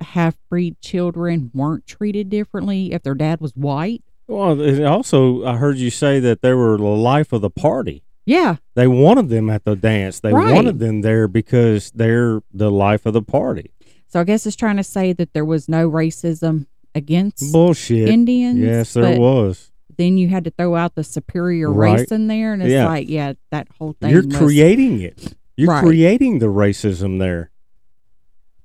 [0.02, 4.04] half breed children weren't treated differently if their dad was white.
[4.28, 8.04] Well, it also, I heard you say that they were the life of the party.
[8.26, 10.20] Yeah, They wanted them at the dance.
[10.20, 10.54] They Right.
[10.54, 13.72] wanted them there because they're the life of the party.
[14.08, 18.08] So I guess it's trying to say that there was no racism against Bullshit.
[18.10, 18.60] Indians.
[18.60, 19.72] yes, there was.
[19.98, 22.00] Then you had to throw out the superior Right.
[22.02, 22.86] race in there, and it's Yeah.
[22.88, 24.12] like, yeah, that whole thing.
[24.12, 25.34] You're was- creating it.
[25.58, 25.84] You're Right.
[25.84, 27.50] creating the racism there.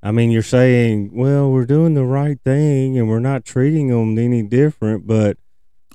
[0.02, 4.16] I mean, you're saying, well, we're doing the right thing and we're not treating them
[4.18, 5.36] any different, but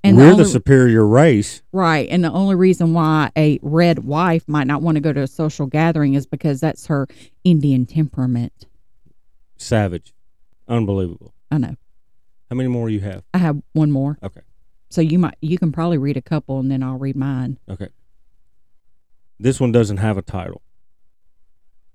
[0.03, 1.61] and we're only, the superior race.
[1.71, 2.07] right.
[2.09, 5.27] And the only reason why a red wife might not want to go to a
[5.27, 7.07] social gathering is because that's her
[7.43, 8.65] Indian temperament.
[9.57, 10.13] Savage.
[10.67, 11.33] Unbelievable.
[11.51, 11.75] I know.
[12.49, 13.23] How many more you have?
[13.33, 14.17] I have one more.
[14.23, 14.41] Okay.
[14.89, 17.57] So you might you can probably read a couple, and then I'll read mine.
[17.69, 17.89] Okay.
[19.39, 20.61] This one doesn't have a title.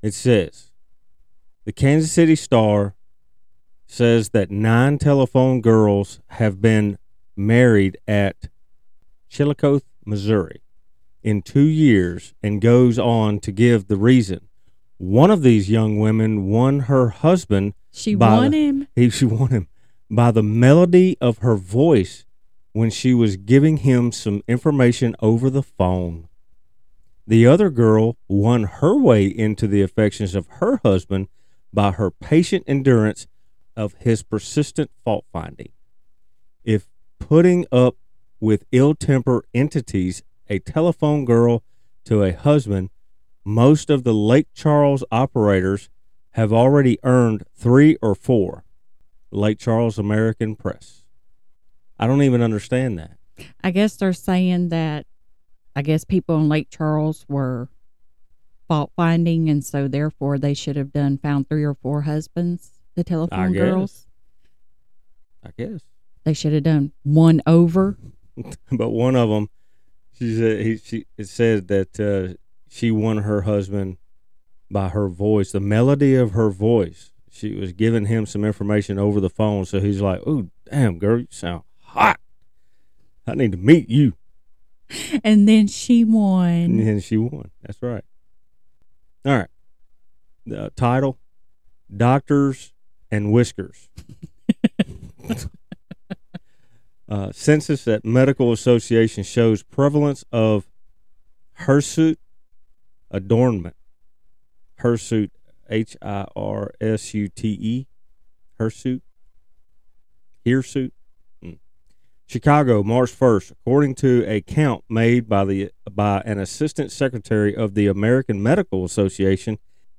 [0.02, 0.70] It says
[1.64, 2.94] The Kansas City Star
[3.86, 6.98] says that nine telephone girls have been
[7.36, 8.48] married at
[9.28, 10.60] Chillicothe, Missouri
[11.22, 14.40] in two years and goes on to give the reason.
[14.98, 18.88] One of these young women won her husband She won the- him.
[18.94, 19.68] he she won him
[20.08, 22.24] by the melody of her voice
[22.72, 26.28] when she was giving him some information over the phone.
[27.26, 31.26] The other girl won her way into the affections of her husband
[31.72, 33.26] by her patient endurance
[33.76, 35.70] of his persistent fault finding.
[37.28, 37.96] Putting up
[38.38, 41.64] with ill temper entities, a telephone girl
[42.04, 42.90] to a husband,
[43.44, 45.90] most of the Lake Charles operators
[46.34, 48.62] have already earned three or four.
[49.32, 51.02] Lake Charles American Press.
[51.98, 53.16] I don't even understand that.
[53.60, 55.06] I guess they're saying that
[55.74, 57.68] I guess people in Lake Charles were
[58.68, 63.02] fault finding and so therefore they should have done found three or four husbands, the
[63.02, 63.60] telephone guess.
[63.60, 64.06] girls.
[65.44, 65.80] I guess.
[66.26, 67.96] They should have done one over.
[68.72, 69.48] but one of them,
[70.12, 72.34] she said he she it said that uh,
[72.68, 73.98] she won her husband
[74.68, 77.12] by her voice, the melody of her voice.
[77.30, 81.20] She was giving him some information over the phone, so he's like, "Oh, damn, girl,
[81.20, 82.18] you sound hot.
[83.24, 84.14] I need to meet you."
[85.22, 86.48] And then she won.
[86.48, 87.50] And then she won.
[87.62, 88.04] That's right.
[89.24, 89.48] All right.
[90.44, 91.18] The title:
[91.96, 92.72] Doctors
[93.12, 93.88] and Whiskers.
[97.08, 100.68] uh, census that Medical Association shows prevalence of
[101.54, 102.18] hirsute
[103.10, 103.76] adornment.
[104.78, 105.32] Hirsute,
[105.70, 107.86] H I R S U T E,
[108.58, 109.02] hirsute,
[110.44, 110.92] hirsute.
[111.42, 111.58] Mm.
[112.26, 117.74] Chicago, March first, according to a count made by the by an assistant secretary of
[117.74, 119.58] the American Medical Association,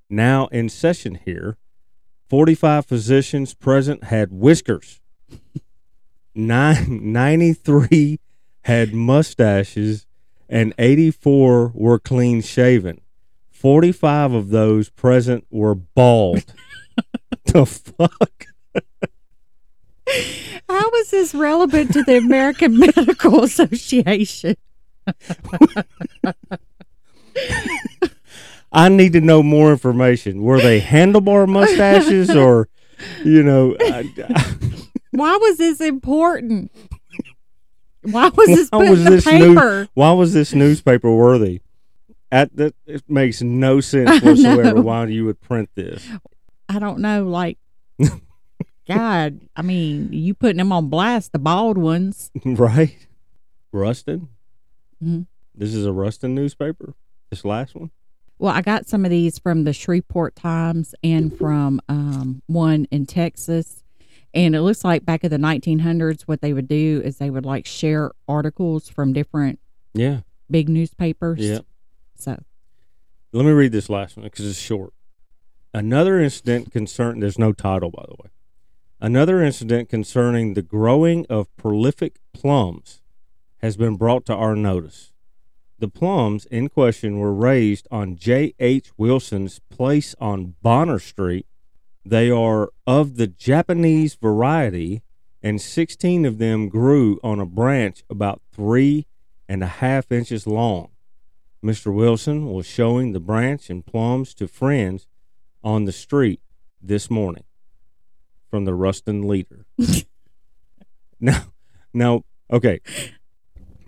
[0.10, 1.58] now in session here.
[2.30, 5.00] 45 physicians present had whiskers.
[6.38, 8.20] Nine, 93
[8.62, 10.06] had mustaches,
[10.48, 13.02] and 84 were clean shaven.
[13.50, 16.54] 45 of those present were bald.
[17.46, 18.46] the fuck?
[20.70, 24.58] How is this relevant to the American Medical Association?
[28.72, 30.44] I need to know more information.
[30.44, 32.70] Were they handlebar mustaches or,
[33.26, 34.14] you know, I,
[35.18, 36.72] Why was this important?
[38.04, 39.88] Why was this Why put was in the new- paper?
[39.96, 41.62] why was this newspaper worthy?
[42.32, 46.08] At that, it makes no sense whatsoever why you would print this.
[46.70, 47.26] I don't know.
[47.28, 47.58] Like,
[48.88, 52.32] God, I mean, you putting them on blast, the bald ones.
[52.46, 52.96] right?
[53.72, 54.30] Ruston?
[55.04, 55.26] Mhm.
[55.56, 56.94] This is a Ruston newspaper?
[57.30, 57.92] This last one?
[58.40, 63.06] Well, I got some of these from the Shreveport Times and from um, one in
[63.08, 63.84] Texas.
[64.38, 67.44] And it looks like back in the 1900s, what they would do is they would
[67.46, 69.60] like share articles from different
[69.96, 70.22] Yeah.
[70.50, 71.40] big newspapers.
[71.40, 71.60] Yeah.
[72.16, 72.38] So,
[73.34, 74.94] Let me read this last one because it's short.
[75.74, 78.30] Another incident concerning, there's no title by the way.
[79.02, 83.02] Another incident concerning the growing of prolific plums
[83.58, 85.14] has been brought to our notice.
[85.80, 88.54] The plums in question were raised on J.
[88.60, 88.92] H.
[88.98, 91.48] Wilson's place on Bonner Street.
[92.10, 95.02] They are of the Japanese variety,
[95.44, 99.08] and 16 of them grew on a branch about three
[99.50, 100.92] and a half inches long.
[101.62, 101.94] Mr.
[101.94, 105.06] Wilson was showing the branch and plums to friends
[105.66, 106.40] on the street
[106.82, 107.44] this morning
[108.50, 109.66] from the Ruston Leader.
[111.20, 111.44] now,
[111.94, 112.80] now, okay.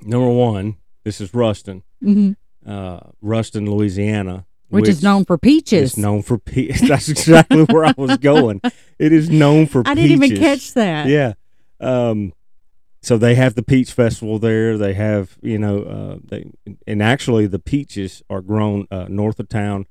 [0.02, 2.36] Number one, this is Ruston, mhm.
[2.66, 5.82] uh, Ruston, Louisiana, which, is known for peaches.
[5.92, 6.88] It's known for peaches.
[6.88, 8.62] That's exactly where I was going.
[8.98, 11.08] It is known for I didn't even catch that.
[11.08, 11.34] Yeah.
[11.80, 12.34] Um,
[13.02, 14.78] so they have the peach festival there.
[14.78, 16.52] They have, you know, uh, they
[16.86, 19.86] and actually the peaches are grown uh, north of town,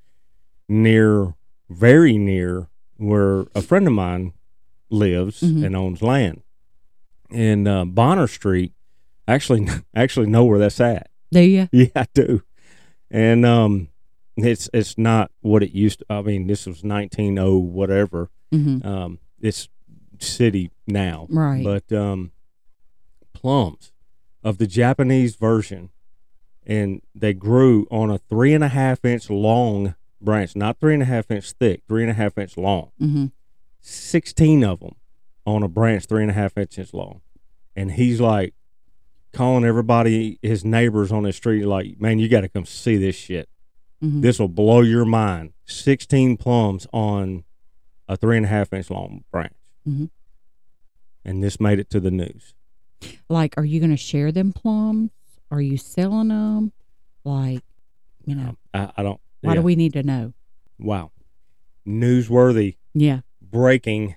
[0.69, 1.35] near,
[1.71, 4.33] very near where a friend of mine
[4.91, 5.65] lives Mhm.
[5.65, 6.43] and owns land.
[7.31, 8.73] And uh, Bonner Street,
[9.27, 11.11] actually, actually know where that's at.
[11.31, 11.69] Do you?
[11.73, 12.43] Yeah, I do.
[13.11, 13.89] And um,
[14.45, 16.01] it's it's not what it used.
[16.01, 18.31] to I mean, this was nineteen oh whatever.
[18.53, 19.69] hmm Um, it's
[20.19, 21.63] city now, Right.
[21.63, 22.33] but um,
[23.33, 23.93] plums
[24.43, 25.91] of the Japanese version,
[26.67, 31.03] and they grew on a three and a half inch long branch, not three and
[31.03, 32.91] a half inch thick, three and a half inch long.
[32.99, 33.27] hmm
[33.81, 34.97] 16 of them
[35.47, 37.21] on a branch three and a half inches long.
[37.77, 38.55] And he's like
[39.33, 43.15] calling everybody, his neighbors on the street, like, man, you got to come see this
[43.15, 43.49] shit.
[44.01, 45.53] Hmm This will blow your mind.
[45.67, 47.45] 16 plums on
[48.09, 49.53] a three and a half inch long branch.
[49.87, 50.11] Mhm.
[51.25, 52.55] And this made it to the news.
[53.29, 55.11] Like, are you going to share them plums?
[55.51, 56.73] Are you selling them?
[57.25, 57.63] Like,
[58.25, 59.21] you know, I, I don't.
[59.43, 59.57] why yeah.
[59.61, 60.33] do we need to know?
[60.79, 61.11] Wow.
[61.87, 62.77] Newsworthy.
[62.95, 63.21] Yeah.
[63.43, 64.17] Breaking.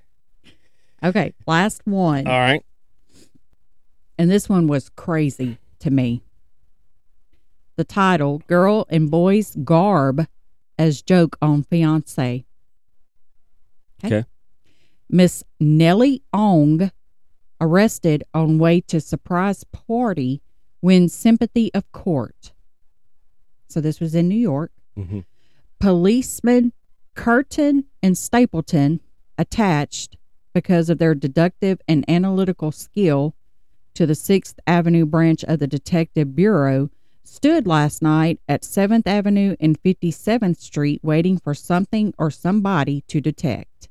[1.04, 1.34] Okay.
[1.48, 2.28] Last one.
[2.28, 2.64] All right.
[4.18, 6.22] and this one was crazy to me.
[7.82, 10.28] The title Girl and Boys Garb
[10.78, 12.46] as Joke on Fiance.
[14.06, 14.24] Okay.
[15.10, 16.92] Miss Nellie Ong
[17.60, 20.44] arrested on way to surprise party
[20.84, 22.54] wins sympathy of court.
[23.68, 24.72] So this was in New York.
[24.96, 25.22] hmm
[25.80, 26.74] Policemen
[27.16, 29.02] Curtin and Stapleton
[29.40, 30.18] attached
[30.54, 33.34] because of their deductive and analytical skill
[33.96, 36.92] to the 6th Avenue branch of the Detective Bureau
[37.24, 43.22] stood last night at 7th Avenue and 57th Street waiting for something or somebody to
[43.22, 43.90] detect.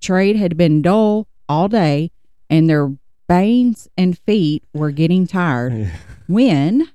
[0.00, 2.10] Trade had been dull all day
[2.48, 2.92] and their
[3.28, 5.90] veins and feet were getting tired
[6.26, 6.88] when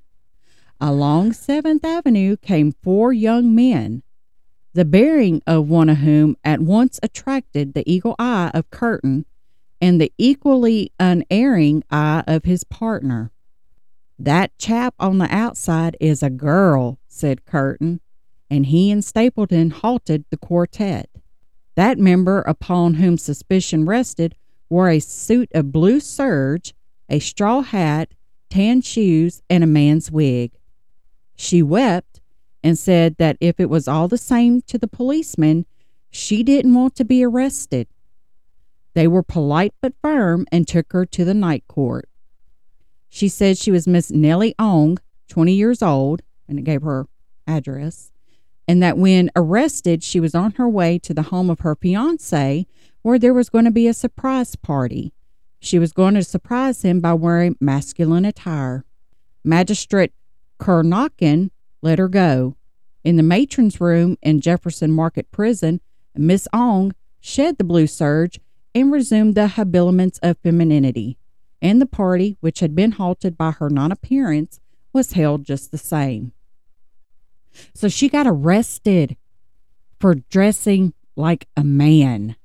[0.82, 4.04] along 7th Avenue came four young men,
[4.74, 9.26] the bearing of one of whom at once attracted the eagle eye of Curtin
[9.80, 13.32] and the equally unerring eye of his partner.
[14.18, 18.00] That chap on the outside is a girl, said Curtin.
[18.50, 21.10] and he and Stapleton halted the quartet.
[21.76, 24.36] That member upon whom suspicion rested
[24.70, 26.74] wore a suit of blue serge,
[27.10, 28.14] a straw hat,
[28.50, 30.52] tan shoes, and a man's wig.
[31.36, 32.22] She wept
[32.64, 35.66] and said that if it was all the same to the policeman,
[36.10, 37.88] she didn't want to be arrested.
[38.94, 42.08] They were polite but firm and took her to the night court.
[43.10, 44.98] She said she was Miss Nellie Ong,
[45.30, 47.08] 20 years old, and it gave her
[47.48, 48.12] address,
[48.68, 52.66] and that when arrested, she was on her way to the home of her fiance
[53.02, 55.14] where there was going to be a surprise party.
[55.60, 58.84] She was going to surprise him by wearing masculine attire.
[59.44, 60.12] Magistrate
[60.60, 61.52] Kernochan
[61.82, 62.56] let her go.
[63.04, 65.82] In the matron's room in Jefferson Market Prison,
[66.16, 68.40] Miss Ong shed the blue serge
[68.74, 71.18] and resumed the habiliments of femininity,
[71.66, 74.60] and the party, which had been halted by her non appearance,
[74.94, 76.32] was held just the same.
[77.74, 79.18] So she got arrested
[80.00, 82.36] for dressing like a man.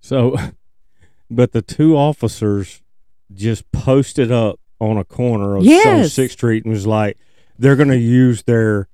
[0.00, 0.36] So,
[1.30, 2.82] but the two officers
[3.32, 6.12] just posted up on a corner of Yes.
[6.12, 7.16] Sixth Street and was like,
[7.58, 8.88] they're going to use their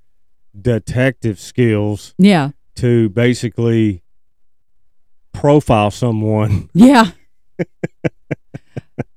[0.59, 2.51] detective skills Yeah.
[2.77, 4.03] to basically
[5.33, 6.71] profile someone.
[6.75, 7.11] Yeah.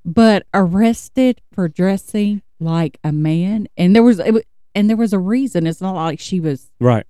[0.05, 5.19] But arrested for dressing like a man, and there was it and there was a
[5.19, 5.65] reason.
[5.67, 7.05] It's not like she was Right.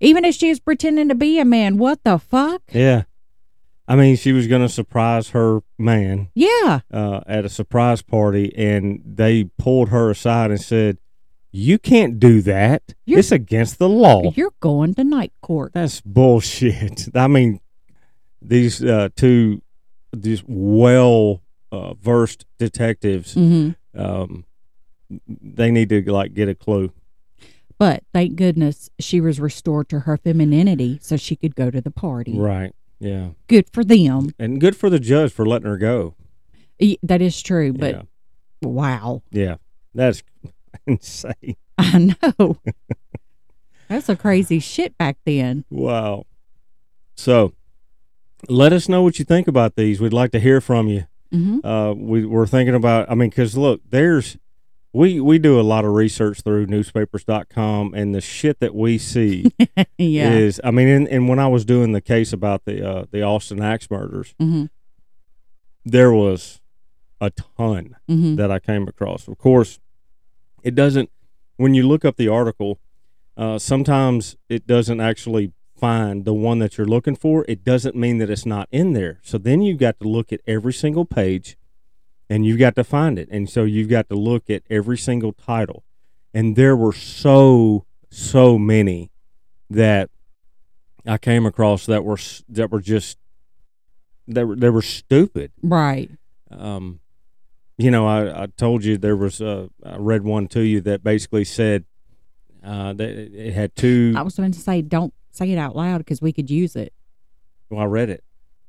[0.00, 1.76] even if she was pretending to be a man.
[1.78, 2.62] What the fuck?
[2.72, 3.02] Yeah.
[3.86, 6.80] I mean, she was going to surprise her man Yeah.
[6.92, 10.98] uh, at a surprise party, and they pulled her aside and said,
[11.50, 12.94] "You can't do that.
[13.04, 15.72] You're- it's against the law." You're going to night court.
[15.74, 17.08] That's bullshit.
[17.16, 17.58] I mean,
[18.40, 19.60] these uh, two,
[20.12, 21.42] these well
[21.72, 24.44] uh, versed detectives, hmm um,
[25.26, 26.92] they need to like get a clue.
[27.78, 31.90] But thank goodness she was restored to her femininity so she could go to the
[31.90, 32.38] party.
[32.38, 32.74] Right.
[33.00, 33.30] Yeah.
[33.48, 34.34] Good for them.
[34.38, 36.14] And good for the judge for letting her go.
[37.02, 38.02] That is true, but yeah.
[38.62, 39.22] wow.
[39.30, 39.56] Yeah.
[39.94, 40.22] That's
[40.86, 41.56] insane.
[41.78, 42.58] I know.
[43.88, 45.64] That's a crazy shit back then.
[45.70, 46.26] Wow.
[47.16, 47.54] So,
[48.48, 50.00] let us know what you think about these.
[50.00, 51.06] We'd like to hear from you.
[51.32, 53.10] Hmm uh, we we're thinking about.
[53.10, 54.36] I mean, because look, there's
[54.92, 59.52] we we do a lot of research through newspapers.com, and the shit that we see
[59.98, 60.32] yeah.
[60.32, 60.60] is.
[60.64, 63.62] I mean, and, and when I was doing the case about the uh, the Austin
[63.62, 64.66] Axe murders, hmm
[65.84, 66.60] there was
[67.20, 69.28] a ton hmm that I came across.
[69.28, 69.78] Of course,
[70.62, 71.10] it doesn't.
[71.56, 72.80] When you look up the article,
[73.36, 77.44] uh, sometimes it doesn't actually find the one that you're looking for.
[77.48, 79.18] It doesn't mean that it's not in there.
[79.22, 81.56] So then you've got to look at every single page,
[82.28, 83.28] and you've got to find it.
[83.30, 85.84] And so you've got to look at every single title.
[86.32, 89.10] And there were so so many
[89.68, 90.10] that
[91.06, 92.18] I came across that were
[92.48, 93.18] that were just
[94.28, 96.10] that were, they were stupid Right.
[96.50, 97.00] um,
[97.78, 101.02] you know, I, I told you there was uh, I read one to you that
[101.02, 101.84] basically said
[102.62, 104.12] uh, that it had two.
[104.16, 106.92] I was going to say, don't say it out loud because we could use it.
[107.68, 108.22] Well, I read it.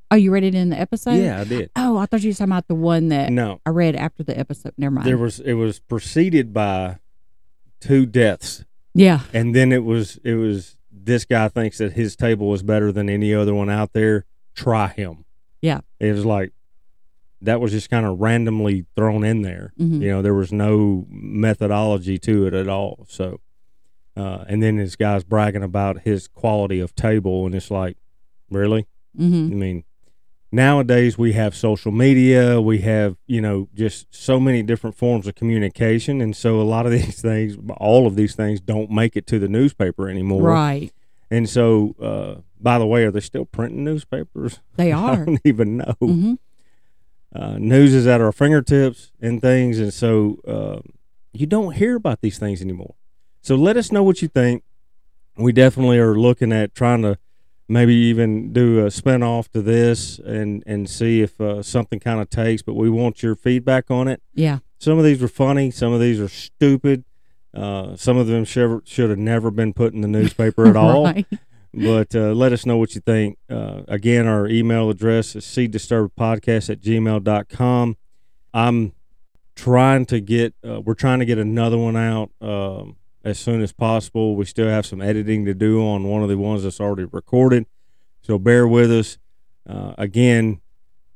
[0.09, 1.13] Oh, you read it in the episode?
[1.15, 1.71] yeah, I did.
[1.75, 4.37] Oh, I thought you were talking about the one that No, I read after the
[4.37, 4.73] episode.
[4.77, 5.07] Never mind.
[5.07, 6.97] there was it was preceded by
[7.79, 9.21] two deaths, yeah.
[9.33, 13.09] and then it was it was this guy thinks that his table was better than
[13.09, 14.25] any other one out there.
[14.53, 15.23] Try him.
[15.61, 15.79] Yeah.
[15.99, 16.51] It was like
[17.41, 19.73] that was just kind of randomly thrown in there.
[19.79, 20.01] Mhm.
[20.01, 23.05] You know, there was no methodology to it at all.
[23.09, 23.39] So,
[24.15, 27.97] uh, and then this guy's bragging about his quality of table, and it's like,
[28.49, 28.87] really?
[29.15, 29.83] hmm I mean,
[30.51, 35.35] nowadays we have social media, we have, you know, just so many different forms of
[35.35, 36.21] communication.
[36.21, 39.39] And so a lot of these things, all of these things don't make it to
[39.39, 40.43] the newspaper anymore.
[40.43, 40.91] Right.
[41.29, 44.59] And so, uh, by the way, are they still printing newspapers?
[44.75, 45.11] They are.
[45.11, 46.33] I don't even know hmm
[47.33, 50.81] uh, news is at our fingertips and things, and so uh,
[51.31, 52.95] you don't hear about these things anymore.
[53.41, 54.63] So let us know what you think.
[55.37, 57.17] We definitely are looking at trying to
[57.67, 62.29] maybe even do a spinoff to this and and see if uh, something kind of
[62.29, 62.61] takes.
[62.61, 64.21] But we want your feedback on it.
[64.33, 64.59] Yeah.
[64.77, 65.71] Some of these were funny.
[65.71, 67.03] Some of these are stupid.
[67.53, 71.05] Uh, some of them should should have never been put in the newspaper at all
[71.05, 71.25] Right.
[71.73, 73.37] but uh, let us know what you think.
[73.49, 77.97] Uh, again, our email address is seeddisturbedpodcast at gmail.com.
[78.53, 78.91] I'm
[79.55, 83.71] trying to get, uh, we're trying to get another one out um, as soon as
[83.71, 84.35] possible.
[84.35, 87.65] We still have some editing to do on one of the ones that's already recorded.
[88.21, 89.17] So bear with us.
[89.67, 90.61] Uh, again,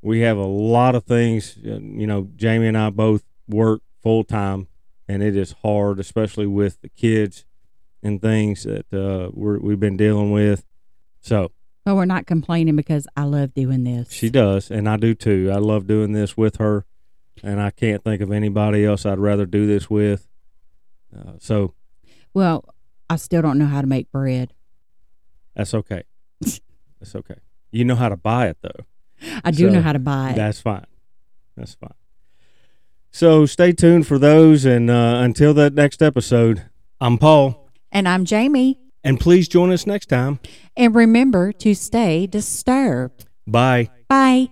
[0.02, 1.58] we have a lot of things.
[1.66, 4.68] Uh, you know, Jamie and I both work full time,
[5.08, 7.46] and it is hard, especially with the kids
[8.04, 10.64] and things that uh, we're, we've been dealing with.
[11.22, 11.52] So
[11.86, 14.12] But we're not complaining because I love doing this.
[14.12, 15.50] she does, and I do too.
[15.52, 16.86] I love doing this with her,
[17.42, 20.28] and I can't think of anybody else I'd rather do this with.
[21.16, 21.74] Uh, so
[22.36, 22.66] Well,
[23.10, 24.54] I still don't know how to make bread.
[25.56, 26.04] that's okay.
[26.42, 27.36] that's okay.
[27.72, 28.86] You know how to buy it though.
[29.44, 30.36] I do So, know how to buy it.
[30.36, 30.86] That's fine.
[31.58, 31.94] That's fine.
[33.12, 36.64] So stay tuned for those, and uh, until that next episode,
[37.00, 38.80] I'm Paul, And I'm Jamie.
[39.06, 40.40] and please join us next time.
[40.76, 43.26] And remember to stay disturbed.
[43.48, 43.90] Bye.
[44.10, 44.50] Bye.